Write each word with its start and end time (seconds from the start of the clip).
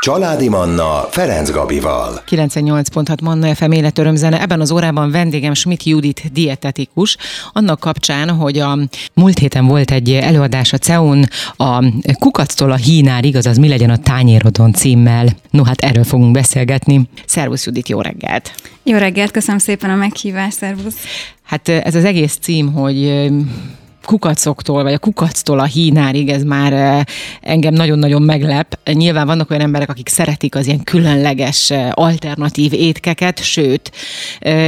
Családi 0.00 0.48
Manna 0.48 1.06
Ferenc 1.10 1.50
Gabival. 1.50 2.22
98.6 2.28 3.22
Manna 3.22 3.54
FM 3.54 3.70
életörömzene. 3.70 4.40
Ebben 4.40 4.60
az 4.60 4.70
órában 4.70 5.10
vendégem 5.10 5.54
Schmidt 5.54 5.82
Judit 5.82 6.32
dietetikus. 6.32 7.16
Annak 7.52 7.80
kapcsán, 7.80 8.30
hogy 8.30 8.58
a 8.58 8.78
múlt 9.14 9.38
héten 9.38 9.66
volt 9.66 9.90
egy 9.90 10.10
előadás 10.10 10.72
a 10.72 10.78
CEUN 10.78 11.24
a 11.56 11.84
kukactól 12.18 12.70
a 12.70 12.76
hínárig, 12.76 13.36
azaz 13.36 13.56
mi 13.56 13.68
legyen 13.68 13.90
a 13.90 13.96
tányérodon 13.96 14.72
címmel. 14.72 15.28
No 15.50 15.62
hát 15.62 15.80
erről 15.80 16.04
fogunk 16.04 16.32
beszélgetni. 16.32 17.08
Szervusz 17.26 17.66
Judit, 17.66 17.88
jó 17.88 18.00
reggelt! 18.00 18.52
Jó 18.82 18.96
reggelt, 18.96 19.30
köszönöm 19.30 19.58
szépen 19.58 19.90
a 19.90 19.94
meghívást, 19.94 20.56
szervusz! 20.56 20.96
Hát 21.42 21.68
ez 21.68 21.94
az 21.94 22.04
egész 22.04 22.38
cím, 22.40 22.72
hogy 22.72 23.28
kukacoktól, 24.08 24.82
vagy 24.82 24.92
a 24.92 24.98
kukactól 24.98 25.58
a 25.58 25.64
hínárig, 25.64 26.28
ez 26.28 26.42
már 26.42 27.06
engem 27.40 27.74
nagyon-nagyon 27.74 28.22
meglep. 28.22 28.78
Nyilván 28.92 29.26
vannak 29.26 29.50
olyan 29.50 29.62
emberek, 29.62 29.88
akik 29.88 30.08
szeretik 30.08 30.54
az 30.54 30.66
ilyen 30.66 30.84
különleges 30.84 31.72
alternatív 31.90 32.72
étkeket, 32.72 33.42
sőt, 33.42 33.92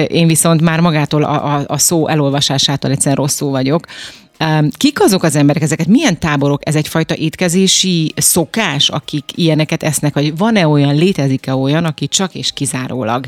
én 0.06 0.26
viszont 0.26 0.60
már 0.60 0.80
magától 0.80 1.22
a, 1.22 1.56
a, 1.56 1.64
a 1.66 1.78
szó 1.78 2.08
elolvasásától 2.08 2.90
egyszerűen 2.90 3.16
rosszul 3.16 3.50
vagyok. 3.50 3.84
Kik 4.76 5.00
azok 5.00 5.22
az 5.22 5.36
emberek, 5.36 5.62
ezeket 5.62 5.86
milyen 5.86 6.18
táborok, 6.18 6.68
ez 6.68 6.74
egyfajta 6.74 7.16
étkezési 7.16 8.12
szokás, 8.16 8.88
akik 8.88 9.24
ilyeneket 9.34 9.82
esznek, 9.82 10.14
vagy 10.14 10.36
van-e 10.36 10.66
olyan, 10.66 10.94
létezik-e 10.94 11.54
olyan, 11.54 11.84
aki 11.84 12.08
csak 12.08 12.34
és 12.34 12.52
kizárólag 12.52 13.26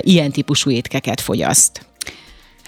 ilyen 0.00 0.30
típusú 0.30 0.70
étkeket 0.70 1.20
fogyaszt? 1.20 1.89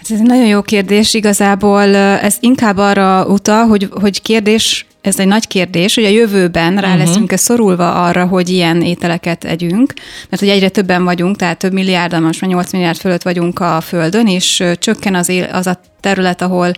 Ez 0.02 0.10
egy 0.10 0.22
nagyon 0.22 0.46
jó 0.46 0.62
kérdés, 0.62 1.14
igazából 1.14 1.96
ez 1.96 2.36
inkább 2.40 2.76
arra 2.76 3.26
utal, 3.26 3.66
hogy, 3.66 3.88
hogy 3.90 4.22
kérdés, 4.22 4.86
ez 5.00 5.18
egy 5.18 5.26
nagy 5.26 5.46
kérdés, 5.46 5.94
hogy 5.94 6.04
a 6.04 6.08
jövőben 6.08 6.76
rá 6.76 6.92
uh-huh. 6.92 7.06
leszünk-e 7.06 7.36
szorulva 7.36 8.04
arra, 8.04 8.26
hogy 8.26 8.48
ilyen 8.48 8.82
ételeket 8.82 9.44
együnk, 9.44 9.92
mert 10.28 10.42
hogy 10.42 10.50
egyre 10.50 10.68
többen 10.68 11.04
vagyunk, 11.04 11.36
tehát 11.36 11.58
több 11.58 11.72
milliárd, 11.72 12.20
most 12.20 12.40
már 12.40 12.50
8 12.50 12.72
milliárd 12.72 12.98
fölött 12.98 13.22
vagyunk 13.22 13.58
a 13.58 13.80
Földön, 13.80 14.26
és 14.26 14.62
csökken 14.78 15.14
az, 15.14 15.28
él, 15.28 15.44
az 15.52 15.66
a 15.66 15.80
terület, 16.02 16.42
ahol 16.42 16.72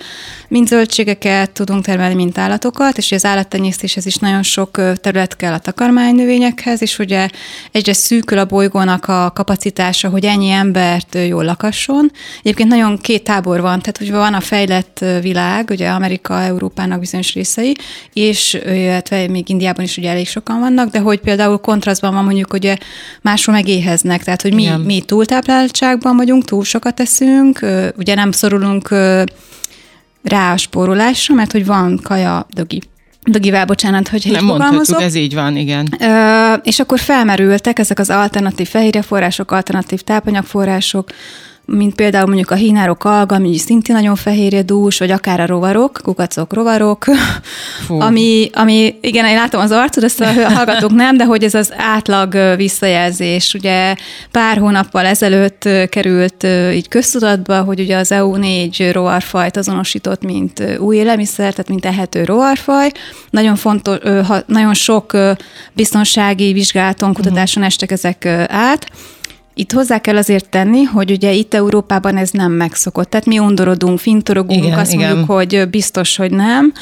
mind 0.48 0.68
zöldségeket 0.68 1.50
tudunk 1.50 1.84
termelni, 1.84 2.14
mint 2.14 2.38
állatokat, 2.38 2.98
és 2.98 3.12
az 3.12 3.24
állattenyésztéshez 3.24 4.06
is 4.06 4.16
nagyon 4.16 4.42
sok 4.42 4.80
terület 5.00 5.36
kell 5.36 5.52
a 5.52 5.58
takarmánynövényekhez, 5.58 6.82
és 6.82 6.98
ugye 6.98 7.28
egyre 7.72 7.92
szűkül 7.92 8.38
a 8.38 8.44
bolygónak 8.44 9.08
a 9.08 9.30
kapacitása, 9.34 10.08
hogy 10.08 10.24
ennyi 10.24 10.50
embert 10.50 11.18
jól 11.28 11.44
lakasson. 11.44 12.10
Egyébként 12.42 12.68
nagyon 12.68 12.98
két 12.98 13.24
tábor 13.24 13.60
van, 13.60 13.80
tehát 13.80 13.98
hogy 13.98 14.10
van 14.10 14.34
a 14.34 14.40
fejlett 14.40 15.04
világ, 15.20 15.70
ugye 15.70 15.88
Amerika, 15.88 16.42
Európának 16.42 17.00
bizonyos 17.00 17.34
részei, 17.34 17.76
és 18.12 18.58
illetve 18.66 19.28
még 19.28 19.48
Indiában 19.48 19.84
is 19.84 19.96
ugye 19.96 20.10
elég 20.10 20.28
sokan 20.28 20.60
vannak, 20.60 20.90
de 20.90 20.98
hogy 20.98 21.20
például 21.20 21.58
kontrasztban 21.58 22.14
van 22.14 22.24
mondjuk, 22.24 22.50
hogy 22.50 22.78
máshol 23.20 23.54
megéheznek, 23.54 24.24
tehát 24.24 24.42
hogy 24.42 24.54
mi, 24.54 24.70
mi 24.84 25.00
túltápláltságban 25.00 26.16
vagyunk, 26.16 26.44
túl 26.44 26.64
sokat 26.64 26.94
teszünk, 26.94 27.60
ugye 27.96 28.14
nem 28.14 28.32
szorulunk 28.32 28.88
rá 30.22 30.52
a 30.52 30.56
spórolásra, 30.56 31.34
mert 31.34 31.52
hogy 31.52 31.66
van 31.66 32.00
kaja 32.02 32.46
dögi. 32.54 32.82
Dögivel, 33.22 33.64
bocsánat, 33.64 34.08
hogy 34.08 34.28
Nem 34.30 34.44
mondhatjuk, 34.44 35.02
ez 35.02 35.14
így 35.14 35.34
van, 35.34 35.56
igen. 35.56 35.88
Ö, 36.00 36.52
és 36.62 36.78
akkor 36.80 36.98
felmerültek 36.98 37.78
ezek 37.78 37.98
az 37.98 38.10
alternatív 38.10 38.68
fehérjeforrások, 38.68 39.50
alternatív 39.50 40.00
tápanyagforrások, 40.00 41.10
mint 41.66 41.94
például 41.94 42.26
mondjuk 42.26 42.50
a 42.50 42.54
hínárok 42.54 43.04
alga, 43.04 43.34
ami 43.34 43.58
szintén 43.58 43.96
nagyon 43.96 44.14
fehérje 44.14 44.62
dús, 44.62 44.98
vagy 44.98 45.10
akár 45.10 45.40
a 45.40 45.46
rovarok, 45.46 46.00
kukacok, 46.02 46.52
rovarok, 46.52 47.04
ami, 47.88 48.50
ami, 48.52 48.94
igen, 49.00 49.26
én 49.26 49.34
látom 49.34 49.60
az 49.60 49.70
arcod, 49.70 50.04
ezt 50.04 50.20
a 50.20 50.50
hallgatók 50.50 50.92
nem, 50.92 51.16
de 51.16 51.24
hogy 51.24 51.44
ez 51.44 51.54
az 51.54 51.72
átlag 51.76 52.56
visszajelzés. 52.56 53.54
Ugye 53.54 53.94
pár 54.30 54.58
hónappal 54.58 55.04
ezelőtt 55.04 55.68
került 55.88 56.46
így 56.72 56.88
köztudatba, 56.88 57.62
hogy 57.62 57.80
ugye 57.80 57.96
az 57.96 58.12
EU 58.12 58.36
négy 58.36 58.90
rovarfajt 58.92 59.56
azonosított, 59.56 60.22
mint 60.24 60.62
új 60.78 60.96
élelmiszer, 60.96 61.50
tehát 61.50 61.68
mint 61.68 61.86
ehető 61.86 62.24
rovarfaj. 62.24 62.90
Nagyon 63.30 63.56
fontos, 63.56 63.98
nagyon 64.46 64.74
sok 64.74 65.16
biztonsági 65.72 66.52
vizsgálaton, 66.52 67.12
kutatáson 67.12 67.62
estek 67.62 67.90
ezek 67.90 68.26
át, 68.48 68.86
itt 69.54 69.72
hozzá 69.72 69.98
kell 69.98 70.16
azért 70.16 70.48
tenni, 70.48 70.82
hogy 70.82 71.10
ugye 71.10 71.32
itt 71.32 71.54
Európában 71.54 72.16
ez 72.16 72.30
nem 72.30 72.52
megszokott. 72.52 73.10
Tehát 73.10 73.26
mi 73.26 73.38
undorodunk, 73.38 73.98
fintorogunk, 73.98 74.64
igen, 74.64 74.78
azt 74.78 74.92
igen. 74.92 75.06
mondjuk, 75.06 75.30
hogy 75.30 75.68
biztos, 75.70 76.16
hogy 76.16 76.30
nem. 76.30 76.72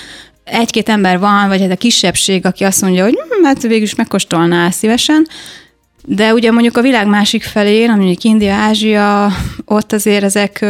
Egy-két 0.44 0.88
ember 0.88 1.18
van, 1.18 1.48
vagy 1.48 1.60
ez 1.60 1.70
a 1.70 1.76
kisebbség, 1.76 2.46
aki 2.46 2.64
azt 2.64 2.82
mondja, 2.82 3.04
hogy 3.04 3.18
hm, 3.28 3.44
hát 3.44 3.62
végül 3.62 3.82
is 3.82 3.94
megkóstolná 3.94 4.70
szívesen, 4.70 5.26
de 6.04 6.32
ugye 6.32 6.50
mondjuk 6.50 6.76
a 6.76 6.80
világ 6.80 7.06
másik 7.06 7.42
felén, 7.42 7.90
mondjuk 7.90 8.22
India, 8.22 8.54
Ázsia, 8.54 9.30
ott 9.64 9.92
azért 9.92 10.22
ezek 10.22 10.64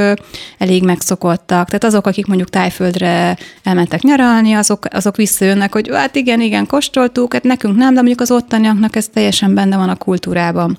elég 0.58 0.82
megszokottak. 0.82 1.66
Tehát 1.66 1.84
azok, 1.84 2.06
akik 2.06 2.26
mondjuk 2.26 2.48
tájföldre 2.48 3.36
elmentek 3.62 4.02
nyaralni, 4.02 4.52
azok, 4.52 4.86
azok 4.90 5.16
visszajönnek, 5.16 5.72
hogy 5.72 5.90
hát 5.92 6.14
igen, 6.14 6.40
igen, 6.40 6.66
kóstoltuk, 6.66 7.32
hát 7.32 7.42
nekünk 7.42 7.76
nem, 7.76 7.88
de 7.88 7.96
mondjuk 7.96 8.20
az 8.20 8.30
ottaniaknak 8.30 8.96
ez 8.96 9.08
teljesen 9.08 9.54
benne 9.54 9.76
van 9.76 9.88
a 9.88 9.96
kultúrában. 9.96 10.78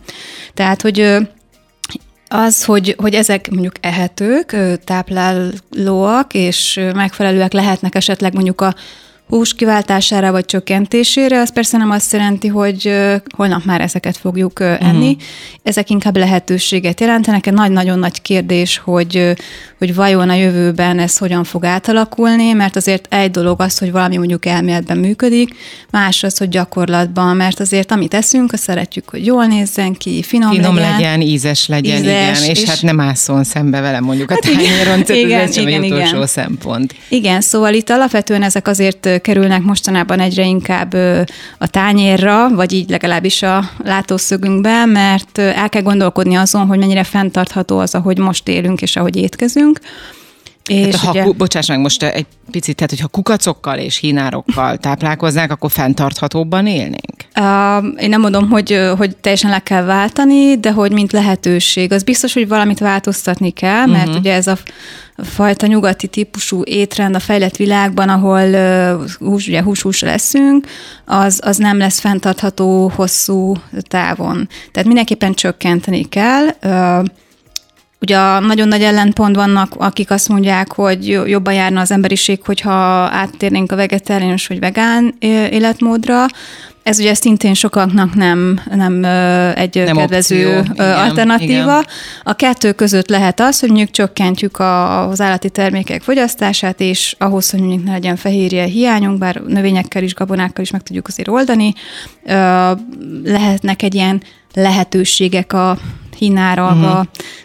Tehát, 0.54 0.82
hogy 0.82 1.18
az, 2.28 2.64
hogy, 2.64 2.96
hogy 2.98 3.14
ezek 3.14 3.50
mondjuk 3.50 3.76
ehetők, 3.82 4.56
táplálóak, 4.84 6.34
és 6.34 6.80
megfelelőek 6.94 7.54
lehetnek 7.54 7.96
esetleg 7.96 8.34
mondjuk 8.34 8.62
a 8.62 8.76
hús 9.34 9.54
kiváltására 9.54 10.32
vagy 10.32 10.46
csökkentésére, 10.46 11.40
az 11.40 11.54
persze 11.54 11.78
nem 11.78 11.92
azt 11.92 12.12
jelenti, 12.12 12.48
hogy 12.48 12.94
holnap 13.36 13.64
már 13.64 13.82
ezeket 13.82 14.18
fogjuk 14.18 14.60
enni. 14.60 15.10
Uh-huh. 15.10 15.22
Ezek 15.64 15.90
inkább 15.90 16.18
lehetőséget 16.18 17.00
jelentenek. 17.00 17.48
Egy 17.48 17.54
nagy-nagyon 17.54 18.00
nagy 18.00 18.22
kérdés, 18.22 18.78
hogy, 18.78 19.34
hogy 19.78 19.96
vajon 19.96 20.30
a 20.30 20.34
jövőben 20.34 21.00
ez 21.00 21.18
hogyan 21.18 21.44
fog 21.44 21.66
átalakulni, 21.66 22.52
mert 22.52 22.76
azért 22.76 23.14
egy 23.14 23.32
dolog 23.32 23.62
az, 23.62 23.78
hogy 23.78 23.92
valami 23.92 24.18
mondjuk 24.18 24.46
elméletben 24.46 24.98
működik, 24.98 25.56
más 25.92 26.24
az, 26.24 26.38
hogy 26.38 26.50
gyakorlatban, 26.50 27.36
mert 27.36 27.60
azért 27.60 27.92
amit 27.92 28.14
eszünk, 28.14 28.54
azt 28.54 28.64
szeretjük, 28.64 29.10
hogy 29.10 29.26
jól 29.26 29.46
nézzen 29.46 29.94
ki, 29.94 30.24
finom, 30.24 30.52
finom 30.52 30.76
legyen, 30.76 30.92
legyen, 30.92 31.22
ízes 31.22 31.68
legyen, 31.68 31.98
ízes, 31.98 32.40
igen, 32.40 32.56
és, 32.56 32.62
és 32.62 32.70
hát 32.70 32.82
nem 32.82 33.00
ásszon 33.00 33.44
szembe 33.44 33.82
vele 33.82 34.00
mondjuk 34.00 34.32
a 34.32 34.34
hát 34.34 34.42
tányéron, 34.42 35.04
igen, 35.08 35.40
ez 35.40 35.58
igen, 35.58 35.84
egy 35.84 35.92
utolsó 35.92 36.16
igen. 36.16 36.28
szempont. 36.28 36.96
Igen, 37.10 37.42
szóval 37.42 37.74
itt 37.74 37.90
alapvetően 37.90 38.44
ezek 38.44 38.68
azért 38.68 39.22
kerülnek 39.24 39.62
mostanában 39.62 40.20
egyre 40.20 40.46
inkább 40.46 40.94
a 41.58 41.68
tányérra, 41.68 42.50
vagy 42.50 42.74
így 42.74 42.90
legalábbis 42.90 43.42
a 43.42 43.70
látószögünkbe, 43.84 44.86
mert 44.86 45.38
el 45.38 45.70
kell 45.70 45.82
gondolkodni 45.82 46.36
azon, 46.36 46.68
hogy 46.68 46.78
mennyire 46.78 47.04
fenntartható 47.04 47.78
az, 47.78 47.96
ahogy 47.96 48.18
most 48.18 48.48
élünk 48.48 48.82
és 48.82 48.96
ahogy 48.96 49.16
étkezünk. 49.16 49.80
És 50.68 50.96
hát, 50.96 51.04
ha, 51.04 51.10
ugye... 51.10 51.26
bocsáss 51.38 51.68
meg 51.68 51.80
most 51.80 52.04
egy 52.04 52.26
picit, 52.52 52.76
tehát 52.76 52.92
hogyha 52.92 53.08
kukacokkal 53.08 53.78
és 53.78 53.98
hínárokkal 53.98 54.78
táplálkoznák, 54.78 55.52
akkor 55.52 55.72
fenntarthatóbban 55.72 56.68
élnénk? 56.68 57.13
Én 57.98 58.10
nem 58.10 58.22
mondom, 58.22 58.50
hogy, 58.50 58.80
hogy 58.98 59.16
teljesen 59.16 59.50
le 59.50 59.60
kell 59.60 59.84
váltani, 59.84 60.60
de 60.60 60.72
hogy 60.72 60.92
mint 60.92 61.12
lehetőség. 61.12 61.92
Az 61.92 62.04
biztos, 62.04 62.34
hogy 62.34 62.48
valamit 62.48 62.80
változtatni 62.80 63.50
kell, 63.50 63.86
mert 63.86 64.08
uh-huh. 64.08 64.20
ugye 64.20 64.34
ez 64.34 64.48
a 64.48 64.58
fajta 65.18 65.68
nyugati 65.68 66.08
típusú 66.08 66.62
étrend 66.64 67.16
a 67.16 67.20
fejlett 67.20 67.56
világban, 67.56 68.10
ahol 68.10 68.50
hús, 69.20 69.48
ugye 69.48 69.62
hús 69.62 70.02
leszünk, 70.02 70.68
az, 71.06 71.40
az 71.44 71.58
nem 71.58 71.78
lesz 71.78 72.00
fenntartható 72.00 72.92
hosszú 72.96 73.56
távon. 73.88 74.48
Tehát 74.72 74.88
mindenképpen 74.88 75.34
csökkenteni 75.34 76.10
kell. 76.10 76.46
Ugye 78.00 78.40
nagyon 78.40 78.68
nagy 78.68 78.82
ellentpont 78.82 79.36
vannak, 79.36 79.74
akik 79.78 80.12
azt 80.12 80.30
mondják, 80.30 80.74
hogy 80.74 81.08
jobban 81.08 81.54
járna 81.54 81.80
az 81.80 81.92
emberiség, 81.92 82.40
hogyha 82.44 82.72
áttérnénk 83.12 83.72
a 83.72 83.76
vegetáriánus 83.76 84.48
vagy 84.48 84.60
vegán 84.60 85.16
életmódra. 85.50 86.26
Ez 86.84 87.00
ugye 87.00 87.14
szintén 87.14 87.54
sokaknak 87.54 88.14
nem, 88.14 88.60
nem 88.76 89.04
egy 89.56 89.84
nem 89.86 89.96
kedvező 89.96 90.58
opció. 90.58 90.86
alternatíva. 90.86 91.80
Igen. 91.80 91.86
A 92.24 92.34
kettő 92.34 92.72
között 92.72 93.10
lehet 93.10 93.40
az, 93.40 93.60
hogy 93.60 93.70
mondjuk 93.70 93.92
csökkentjük 93.92 94.60
az 94.60 95.22
állati 95.22 95.50
termékek 95.50 96.02
fogyasztását, 96.02 96.80
és 96.80 97.16
ahhoz, 97.18 97.50
hogy 97.50 97.60
mondjuk 97.60 97.84
ne 97.84 97.92
legyen 97.92 98.16
fehérje 98.16 98.64
hiányunk, 98.64 99.18
bár 99.18 99.42
növényekkel 99.48 100.04
is, 100.04 100.14
gabonákkal 100.14 100.64
is 100.64 100.72
meg 100.72 100.84
tudjuk 100.84 101.08
azért 101.08 101.28
oldani, 101.28 101.74
lehetnek 103.24 103.82
egy 103.82 103.96
ilyen 103.96 104.22
lehetőségek 104.54 105.54
a 105.54 105.78
hínára, 106.18 106.66
uh-huh. 106.66 106.82
Mhm. 106.82 107.02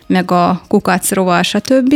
meg 0.07 0.31
a 0.31 0.63
kukacroval, 0.69 1.43
stb. 1.43 1.95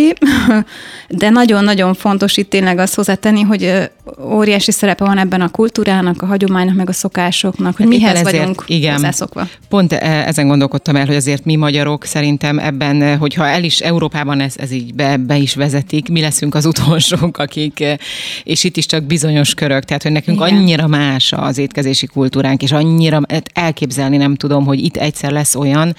De 1.08 1.30
nagyon-nagyon 1.30 1.94
fontos 1.94 2.36
itt 2.36 2.50
tényleg 2.50 2.78
azt 2.78 2.94
hozzátenni, 2.94 3.40
hogy 3.40 3.90
óriási 4.24 4.72
szerepe 4.72 5.04
van 5.04 5.18
ebben 5.18 5.40
a 5.40 5.48
kultúrának, 5.48 6.22
a 6.22 6.26
hagyománynak, 6.26 6.74
meg 6.74 6.88
a 6.88 6.92
szokásoknak, 6.92 7.76
hogy 7.76 7.86
mihez 7.86 8.18
ezért, 8.18 8.36
vagyunk 8.36 8.64
igen. 8.66 8.92
hozzászokva. 8.92 9.48
Pont 9.68 9.92
e- 9.92 10.24
ezen 10.26 10.48
gondolkodtam 10.48 10.96
el, 10.96 11.06
hogy 11.06 11.14
azért 11.14 11.44
mi 11.44 11.56
magyarok 11.56 12.04
szerintem 12.04 12.58
ebben, 12.58 13.18
hogyha 13.18 13.46
el 13.46 13.64
is 13.64 13.80
Európában 13.80 14.40
ez, 14.40 14.54
ez 14.56 14.70
így 14.70 14.94
be, 14.94 15.16
be 15.16 15.36
is 15.36 15.54
vezetik, 15.54 16.08
mi 16.08 16.20
leszünk 16.20 16.54
az 16.54 16.66
utolsók, 16.66 17.38
akik, 17.38 17.80
eh, 17.80 17.96
és 18.44 18.64
itt 18.64 18.76
is 18.76 18.86
csak 18.86 19.04
bizonyos 19.04 19.54
körök, 19.54 19.84
tehát 19.84 20.02
hogy 20.02 20.12
nekünk 20.12 20.40
Igen. 20.40 20.56
annyira 20.56 20.86
más 20.86 21.32
az 21.32 21.58
étkezési 21.58 22.06
kultúránk, 22.06 22.62
és 22.62 22.72
annyira 22.72 23.20
hát 23.28 23.50
elképzelni 23.54 24.16
nem 24.16 24.34
tudom, 24.34 24.64
hogy 24.64 24.84
itt 24.84 24.96
egyszer 24.96 25.30
lesz 25.30 25.54
olyan, 25.54 25.96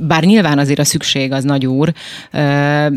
bár 0.00 0.24
nyilván 0.24 0.58
azért 0.58 0.78
a 0.78 0.84
szükség 0.84 1.32
az 1.32 1.44
nagy 1.44 1.66
úr, 1.66 1.92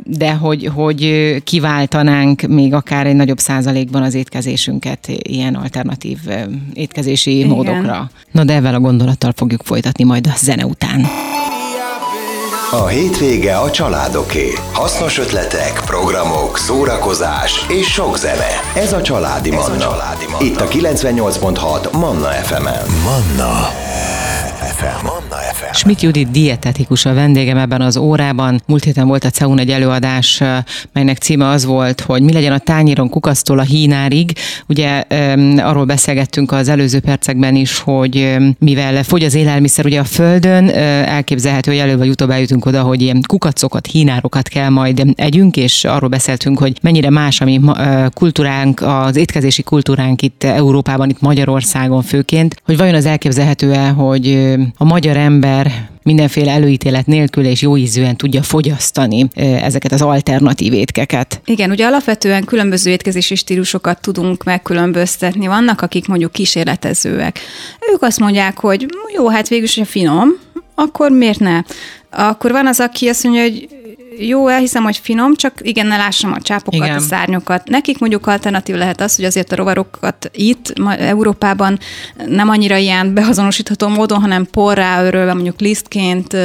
de 0.03 0.33
hogy, 0.39 0.69
hogy 0.73 1.35
kiváltanánk 1.43 2.41
még 2.41 2.73
akár 2.73 3.07
egy 3.07 3.15
nagyobb 3.15 3.37
százalékban 3.37 4.03
az 4.03 4.15
étkezésünket 4.45 5.07
ilyen 5.07 5.55
alternatív 5.55 6.19
étkezési 6.73 7.37
Igen. 7.37 7.49
módokra. 7.49 8.09
Na 8.31 8.43
de 8.43 8.53
ezzel 8.53 8.75
a 8.75 8.79
gondolattal 8.79 9.31
fogjuk 9.35 9.61
folytatni 9.63 10.03
majd 10.03 10.27
a 10.27 10.33
zene 10.37 10.65
után. 10.65 11.05
A 12.71 12.87
hétvége 12.87 13.55
a 13.55 13.71
családoké. 13.71 14.47
Hasznos 14.73 15.17
ötletek, 15.17 15.81
programok, 15.85 16.57
szórakozás 16.57 17.65
és 17.69 17.87
sok 17.87 18.17
zene. 18.17 18.49
Ez 18.75 18.93
a 18.93 19.01
Családi 19.01 19.51
Manna. 19.51 19.77
Családi 19.77 20.25
Manna. 20.31 20.45
Itt 20.45 20.61
a 20.61 20.67
98.6 20.67 21.91
Manna 21.91 22.27
FM-en. 22.27 22.85
Manna 23.03 23.69
FM. 24.77 25.12
FM. 25.53 25.73
Schmidt 25.73 26.01
Judit 26.01 26.31
dietetikus 26.31 27.05
a 27.05 27.13
vendégem 27.13 27.57
ebben 27.57 27.81
az 27.81 27.97
órában. 27.97 28.61
Múlt 28.65 28.83
héten 28.83 29.07
volt 29.07 29.23
a 29.23 29.29
CEUN 29.29 29.59
egy 29.59 29.69
előadás, 29.69 30.41
melynek 30.93 31.17
címe 31.17 31.47
az 31.47 31.65
volt, 31.65 32.01
hogy 32.01 32.21
mi 32.21 32.33
legyen 32.33 32.51
a 32.51 32.57
tányéron 32.57 33.09
kukasztól 33.09 33.59
a 33.59 33.61
hínárig. 33.61 34.31
Ugye 34.67 35.03
arról 35.57 35.85
beszélgettünk 35.85 36.51
az 36.51 36.67
előző 36.67 36.99
percekben 36.99 37.55
is, 37.55 37.79
hogy 37.79 38.37
mivel 38.59 39.03
fogy 39.03 39.23
az 39.23 39.35
élelmiszer 39.35 39.85
ugye 39.85 39.99
a 39.99 40.03
földön, 40.03 40.69
elképzelhető, 40.69 41.71
hogy 41.71 41.79
előbb 41.79 41.97
vagy 41.97 42.09
utóbb 42.09 42.29
eljutunk 42.29 42.65
oda, 42.65 42.81
hogy 42.81 43.01
ilyen 43.01 43.21
kukacokat, 43.27 43.87
hínárokat 43.87 44.47
kell 44.47 44.69
majd 44.69 45.03
együnk, 45.15 45.57
és 45.57 45.83
arról 45.83 46.09
beszéltünk, 46.09 46.59
hogy 46.59 46.77
mennyire 46.81 47.09
más 47.09 47.41
a 47.41 47.45
mi 47.45 47.59
kultúránk, 48.13 48.81
az 48.81 49.15
étkezési 49.15 49.63
kultúránk 49.63 50.21
itt 50.21 50.43
Európában, 50.43 51.09
itt 51.09 51.21
Magyarországon 51.21 52.01
főként, 52.01 52.61
hogy 52.65 52.77
vajon 52.77 52.95
az 52.95 53.05
elképzelhető-e, 53.05 53.89
hogy 53.89 54.53
a 54.77 54.83
magyar 54.83 55.17
ember 55.17 55.41
mindenféle 56.03 56.51
előítélet 56.51 57.05
nélkül 57.05 57.45
és 57.45 57.61
jó 57.61 57.77
ízűen 57.77 58.15
tudja 58.15 58.41
fogyasztani 58.41 59.27
ezeket 59.35 59.91
az 59.91 60.01
alternatív 60.01 60.73
étkeket. 60.73 61.41
Igen, 61.45 61.71
ugye 61.71 61.85
alapvetően 61.85 62.43
különböző 62.43 62.91
étkezési 62.91 63.35
stílusokat 63.35 64.01
tudunk 64.01 64.43
megkülönböztetni. 64.43 65.47
Vannak, 65.47 65.81
akik 65.81 66.07
mondjuk 66.07 66.31
kísérletezőek. 66.31 67.39
Ők 67.93 68.01
azt 68.01 68.19
mondják, 68.19 68.59
hogy 68.59 68.85
jó, 69.15 69.29
hát 69.29 69.47
végül 69.47 69.65
is, 69.65 69.81
finom, 69.85 70.29
akkor 70.75 71.11
miért 71.11 71.39
ne? 71.39 71.61
Akkor 72.15 72.51
van 72.51 72.67
az, 72.67 72.79
aki 72.79 73.07
azt 73.07 73.23
mondja, 73.23 73.41
hogy 73.41 73.67
jó, 74.17 74.47
elhiszem, 74.47 74.83
hogy 74.83 74.97
finom, 74.97 75.35
csak 75.35 75.53
igen, 75.61 75.87
ne 75.87 75.97
lássam 75.97 76.31
a 76.31 76.41
csápokat, 76.41 76.85
Igen. 76.85 76.95
a 76.95 76.99
szárnyokat. 76.99 77.67
Nekik 77.67 77.99
mondjuk 77.99 78.27
alternatív 78.27 78.75
lehet 78.75 79.01
az, 79.01 79.15
hogy 79.15 79.25
azért 79.25 79.51
a 79.51 79.55
rovarokat 79.55 80.29
itt, 80.33 80.79
ma, 80.79 80.95
Európában 80.95 81.79
nem 82.25 82.49
annyira 82.49 82.77
ilyen 82.77 83.13
beazonosítható 83.13 83.87
módon, 83.87 84.21
hanem 84.21 84.47
porrá 84.51 85.03
örölve, 85.03 85.33
mondjuk 85.33 85.59
lisztként 85.59 86.37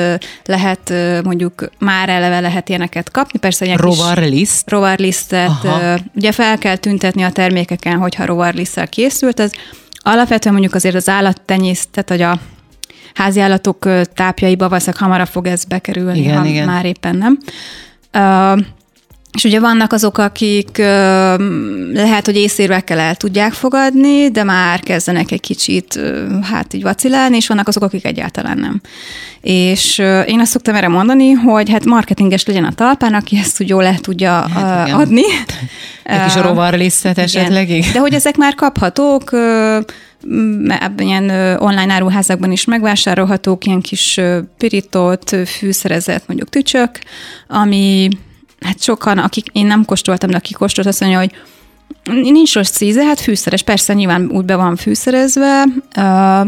lehet 0.44 0.92
mondjuk 1.24 1.70
már 1.78 2.08
eleve 2.08 2.40
lehet 2.40 2.68
ilyeneket 2.68 3.10
kapni. 3.10 3.38
Persze 3.38 3.64
ilyen 3.64 3.76
Rovarliszt. 3.76 4.70
rovarlisztet. 4.70 5.48
Aha. 5.48 5.98
Ugye 6.14 6.32
fel 6.32 6.58
kell 6.58 6.76
tüntetni 6.76 7.22
a 7.22 7.30
termékeken, 7.30 7.98
hogyha 7.98 8.24
rovarliszttel 8.24 8.88
készült. 8.88 9.40
Ez 9.40 9.50
alapvetően 10.02 10.54
mondjuk 10.54 10.74
azért 10.74 10.94
az 10.94 11.08
állattenyésztet, 11.08 12.08
vagy 12.08 12.22
a 12.22 12.38
házi 13.14 13.40
állatok 13.40 13.84
ö, 13.84 14.00
tápjaiba 14.14 14.68
valószínűleg 14.68 15.02
hamarabb 15.02 15.26
fog 15.26 15.46
ez 15.46 15.64
bekerülni, 15.64 16.18
Igen, 16.18 16.38
ha 16.38 16.44
igen. 16.44 16.66
már 16.66 16.84
éppen 16.84 17.16
nem. 17.16 17.38
Uh, 18.14 18.64
és 19.32 19.44
ugye 19.44 19.60
vannak 19.60 19.92
azok, 19.92 20.18
akik 20.18 20.78
ö, 20.78 21.34
lehet, 21.92 22.26
hogy 22.26 22.36
észérvekkel 22.36 22.98
el 22.98 23.14
tudják 23.14 23.52
fogadni, 23.52 24.30
de 24.30 24.42
már 24.42 24.80
kezdenek 24.80 25.30
egy 25.30 25.40
kicsit 25.40 25.96
ö, 25.96 26.26
hát 26.42 26.74
így 26.74 26.82
vacilálni, 26.82 27.36
és 27.36 27.46
vannak 27.46 27.68
azok, 27.68 27.82
akik 27.82 28.04
egyáltalán 28.04 28.58
nem. 28.58 28.80
És 29.40 29.98
ö, 29.98 30.20
én 30.20 30.40
azt 30.40 30.50
szoktam 30.50 30.74
erre 30.74 30.88
mondani, 30.88 31.30
hogy 31.30 31.70
hát 31.70 31.84
marketinges 31.84 32.44
legyen 32.44 32.64
a 32.64 32.72
talpán, 32.72 33.14
aki 33.14 33.36
ezt 33.38 33.60
úgy 33.60 33.68
jól 33.68 33.82
le 33.82 33.94
tudja 34.00 34.48
Hát 34.48 34.90
adni. 34.92 35.22
Egy 36.04 36.22
kis 36.24 36.34
rovarlisztet 36.34 37.18
esetleg? 37.18 37.70
igen. 37.70 37.92
De 37.92 37.98
hogy 37.98 38.14
ezek 38.14 38.36
már 38.36 38.54
kaphatók, 38.54 39.32
ebben 40.68 41.06
ilyen 41.06 41.30
online 41.58 41.92
áruházakban 41.92 42.52
is 42.52 42.64
megvásárolhatók, 42.64 43.64
ilyen 43.64 43.80
kis 43.80 44.20
pirított, 44.58 45.36
fűszerezett 45.46 46.22
mondjuk 46.26 46.48
tücsök, 46.48 46.90
ami 47.48 48.08
hát 48.60 48.82
sokan, 48.82 49.18
akik 49.18 49.46
én 49.52 49.66
nem 49.66 49.84
kóstoltam, 49.84 50.30
de 50.30 50.36
aki 50.36 50.52
kóstolt, 50.52 50.86
azt 50.86 51.00
mondja, 51.00 51.18
hogy 51.18 51.30
nincs 52.04 52.54
rossz 52.54 52.80
íze, 52.80 53.04
hát 53.04 53.20
fűszeres, 53.20 53.62
persze 53.62 53.94
nyilván 53.94 54.30
úgy 54.30 54.44
be 54.44 54.56
van 54.56 54.76
fűszerezve. 54.76 55.64
Ö, 55.96 56.40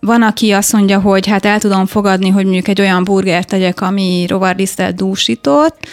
van, 0.00 0.22
aki 0.22 0.50
azt 0.52 0.72
mondja, 0.72 1.00
hogy 1.00 1.26
hát 1.26 1.44
el 1.44 1.58
tudom 1.58 1.86
fogadni, 1.86 2.28
hogy 2.28 2.44
mondjuk 2.44 2.68
egy 2.68 2.80
olyan 2.80 3.04
burgert 3.04 3.48
tegyek, 3.48 3.80
ami 3.80 4.26
rovarliszttel 4.28 4.92
dúsított, 4.92 5.86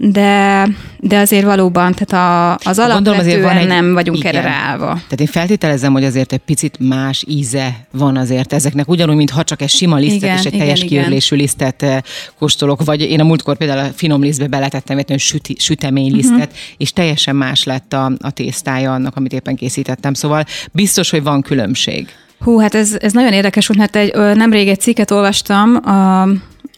de, 0.00 0.68
de 1.00 1.18
azért 1.18 1.44
valóban, 1.44 1.94
tehát 1.94 2.12
a, 2.12 2.68
az 2.70 2.76
Gondolom, 2.76 3.18
azért 3.18 3.34
alapvetően 3.36 3.42
van 3.42 3.56
egy- 3.56 3.66
nem 3.82 3.92
vagyunk 3.94 4.18
igen. 4.18 4.34
erre 4.34 4.48
ráva. 4.48 4.86
Tehát 4.86 5.20
én 5.20 5.26
feltételezem, 5.26 5.92
hogy 5.92 6.04
azért 6.04 6.32
egy 6.32 6.38
picit 6.38 6.78
más 6.78 7.24
íze 7.28 7.86
van 7.92 8.16
azért 8.16 8.52
ezeknek, 8.52 8.88
ugyanúgy, 8.88 9.16
mintha 9.16 9.44
csak 9.44 9.62
egy 9.62 9.68
sima 9.68 9.96
lisztet 9.96 10.22
Igen, 10.22 10.36
és 10.36 10.40
egy 10.44 10.46
igen, 10.46 10.58
teljes 10.58 10.82
igen. 10.82 10.88
kiörlésű 10.88 11.36
lisztet 11.36 11.82
eh, 11.82 11.98
kóstolok, 12.38 12.84
vagy 12.84 13.00
én 13.00 13.20
a 13.20 13.24
múltkor 13.24 13.56
például 13.56 13.78
a 13.88 13.92
finom 13.94 14.22
lisztbe 14.22 14.46
beletettem 14.46 14.98
egy 14.98 15.18
süti, 15.18 15.56
sütemény 15.58 16.12
lisztet, 16.14 16.36
Mhm. 16.36 16.42
uh-huh. 16.42 16.58
és 16.76 16.92
teljesen 16.92 17.36
más 17.36 17.64
lett 17.64 17.92
a, 17.92 18.12
a 18.18 18.30
tésztája 18.30 18.92
annak, 18.92 19.16
amit 19.16 19.32
éppen 19.32 19.56
készítettem. 19.56 20.14
Szóval 20.14 20.44
biztos, 20.72 21.10
hogy 21.10 21.22
van 21.22 21.42
különbség. 21.42 22.08
Hú, 22.40 22.58
hát 22.58 22.74
ez, 22.74 22.96
ez 23.00 23.12
nagyon 23.12 23.32
érdekes 23.32 23.66
volt, 23.66 23.78
mert 23.80 23.96
egy, 23.96 24.36
nemrég 24.36 24.68
egy 24.68 24.80
cikket 24.80 25.10
olvastam, 25.10 25.74
a, 25.76 26.28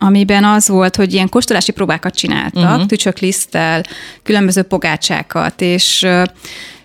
amiben 0.02 0.44
az 0.44 0.68
volt, 0.68 0.96
hogy 0.96 1.12
ilyen 1.12 1.28
kóstolási 1.28 1.72
próbákat 1.72 2.14
csináltak, 2.14 2.70
uh-huh. 2.70 2.86
tücsökliszttel, 2.86 3.82
különböző 4.22 4.62
pogácsákat, 4.62 5.60
és 5.60 6.06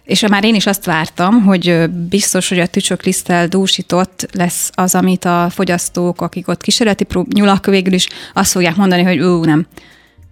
és 0.05 0.27
már 0.27 0.43
én 0.43 0.55
is 0.55 0.65
azt 0.65 0.85
vártam, 0.85 1.43
hogy 1.43 1.89
biztos, 1.89 2.49
hogy 2.49 2.59
a 2.59 2.67
tücsökliszttel 2.67 3.47
dúsított 3.47 4.27
lesz 4.33 4.69
az, 4.73 4.95
amit 4.95 5.25
a 5.25 5.47
fogyasztók, 5.49 6.21
akik 6.21 6.47
ott 6.47 6.61
kísérleti 6.61 7.03
prób- 7.03 7.33
nyulak 7.33 7.65
végül 7.65 7.93
is 7.93 8.07
azt 8.33 8.51
fogják 8.51 8.75
mondani, 8.75 9.03
hogy 9.03 9.19
ú, 9.19 9.43
nem. 9.43 9.67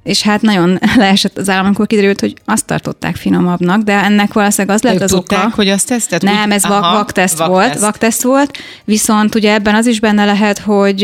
És 0.04 0.22
hát 0.22 0.42
nagyon 0.42 0.80
leesett 0.96 1.38
az 1.38 1.50
állam, 1.50 1.66
amikor 1.66 1.88
kiderült, 1.88 2.20
hogy 2.20 2.34
azt 2.46 2.66
tartották 2.66 3.16
finomabbnak, 3.16 3.82
de 3.82 4.04
ennek 4.04 4.34
valószínűleg 4.34 4.76
az 4.76 4.84
lett 4.84 5.02
az 5.02 5.12
tudták, 5.12 5.46
oka. 5.46 5.56
hogy 5.56 5.70
azt 5.70 5.88
tesztet? 5.88 6.22
Nem, 6.22 6.52
ez 6.52 6.64
vak, 6.64 6.84
Aha, 6.84 6.94
vakteszt 6.94 7.38
vakteszt. 7.38 7.50
volt, 7.50 7.80
vakteszt 7.80 8.24
volt, 8.24 8.58
viszont 8.86 9.36
ugye 9.36 9.54
ebben 9.54 9.76
az 9.76 9.86
is 9.86 10.00
benne 10.00 10.26
lehet, 10.26 10.60
hogy 10.60 11.04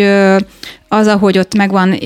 az, 0.87 1.07
ahogy 1.07 1.37
ott 1.37 1.55
meg 1.55 1.71
van 1.71 1.99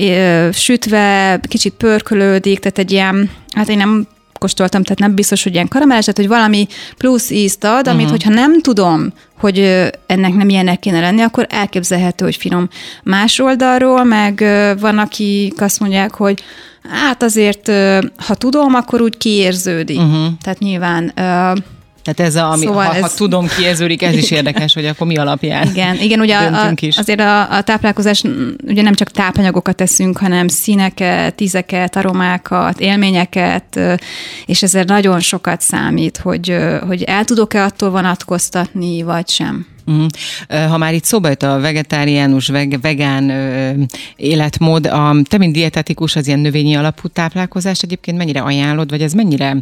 sütve, 0.52 1.40
kicsit 1.48 1.72
pörkölődik, 1.72 2.58
tehát 2.58 2.78
egy 2.78 2.90
ilyen, 2.90 3.30
hát 3.54 3.68
én 3.68 3.76
nem 3.76 4.06
kóstoltam, 4.44 4.82
tehát 4.82 4.98
nem 4.98 5.14
biztos, 5.14 5.42
hogy 5.42 5.54
ilyen 5.54 5.68
karamelles, 5.68 6.04
tehát 6.04 6.20
hogy 6.20 6.38
valami 6.38 6.66
plusz 6.96 7.30
ízt 7.30 7.64
ad, 7.64 7.88
amit, 7.88 8.04
uh-huh. 8.04 8.10
hogyha 8.10 8.30
nem 8.30 8.60
tudom, 8.60 9.12
hogy 9.38 9.58
ennek 10.06 10.34
nem 10.34 10.48
ilyenek 10.48 10.78
kéne 10.78 11.00
lenni, 11.00 11.20
akkor 11.20 11.46
elképzelhető, 11.50 12.24
hogy 12.24 12.36
finom. 12.36 12.68
Más 13.02 13.38
oldalról, 13.38 14.04
meg 14.04 14.44
van, 14.80 14.98
akik 14.98 15.60
azt 15.60 15.80
mondják, 15.80 16.14
hogy 16.14 16.42
hát 16.90 17.22
azért, 17.22 17.68
ha 18.16 18.34
tudom, 18.34 18.74
akkor 18.74 19.00
úgy 19.00 19.16
kiérződik. 19.16 19.98
Uh-huh. 19.98 20.26
Tehát 20.42 20.58
nyilván 20.58 21.12
Tehát 22.04 22.32
ez 22.32 22.36
a, 22.36 22.50
ami, 22.50 22.64
Szóval 22.64 22.84
ha, 22.84 22.94
ez... 22.94 23.00
ha 23.00 23.08
tudom, 23.08 23.46
kiérződik, 23.46 24.02
ez 24.02 24.14
is 24.14 24.30
érdekes, 24.30 24.74
hogy 24.74 24.86
akkor 24.86 25.06
mi 25.06 25.16
alapján 25.16 25.68
Igen, 25.68 25.96
igen 26.00 26.20
ugye 26.20 26.36
a, 26.36 26.72
is. 26.80 26.96
azért 26.96 27.20
a, 27.20 27.50
a 27.50 27.62
táplálkozás, 27.62 28.26
mm, 28.26 28.48
ugye 28.66 28.82
nem 28.82 28.94
csak 28.94 29.10
tápanyagokat 29.10 29.76
teszünk, 29.76 30.18
hanem 30.18 30.48
színeket, 30.48 31.40
ízeket, 31.40 31.96
aromákat, 31.96 32.80
élményeket, 32.80 33.80
és 34.46 34.62
ezért 34.62 34.88
nagyon 34.88 35.20
sokat 35.20 35.60
számít, 35.60 36.16
hogy, 36.16 36.56
hogy 36.86 37.02
el 37.02 37.24
tudok-e 37.24 37.62
attól 37.62 37.90
vonatkoztatni, 37.90 39.02
vagy 39.02 39.28
sem. 39.28 39.66
Mhm. 39.84 40.04
Ha 40.48 40.78
már 40.78 40.94
itt 40.94 41.04
szóba 41.04 41.28
jött 41.28 41.42
a 41.42 41.60
vegetáriánus, 41.60 42.48
veg, 42.48 42.78
vegán 42.80 43.30
ö, 43.30 43.70
életmód, 44.16 44.86
a, 44.86 45.16
te, 45.28 45.38
mint 45.38 45.52
dietetikus, 45.52 46.16
az 46.16 46.26
ilyen 46.26 46.38
növényi 46.38 46.74
alapú 46.74 47.08
táplálkozást 47.08 47.82
egyébként 47.82 48.16
mennyire 48.16 48.40
ajánlod, 48.40 48.90
vagy 48.90 49.02
ez 49.02 49.12
mennyire 49.12 49.56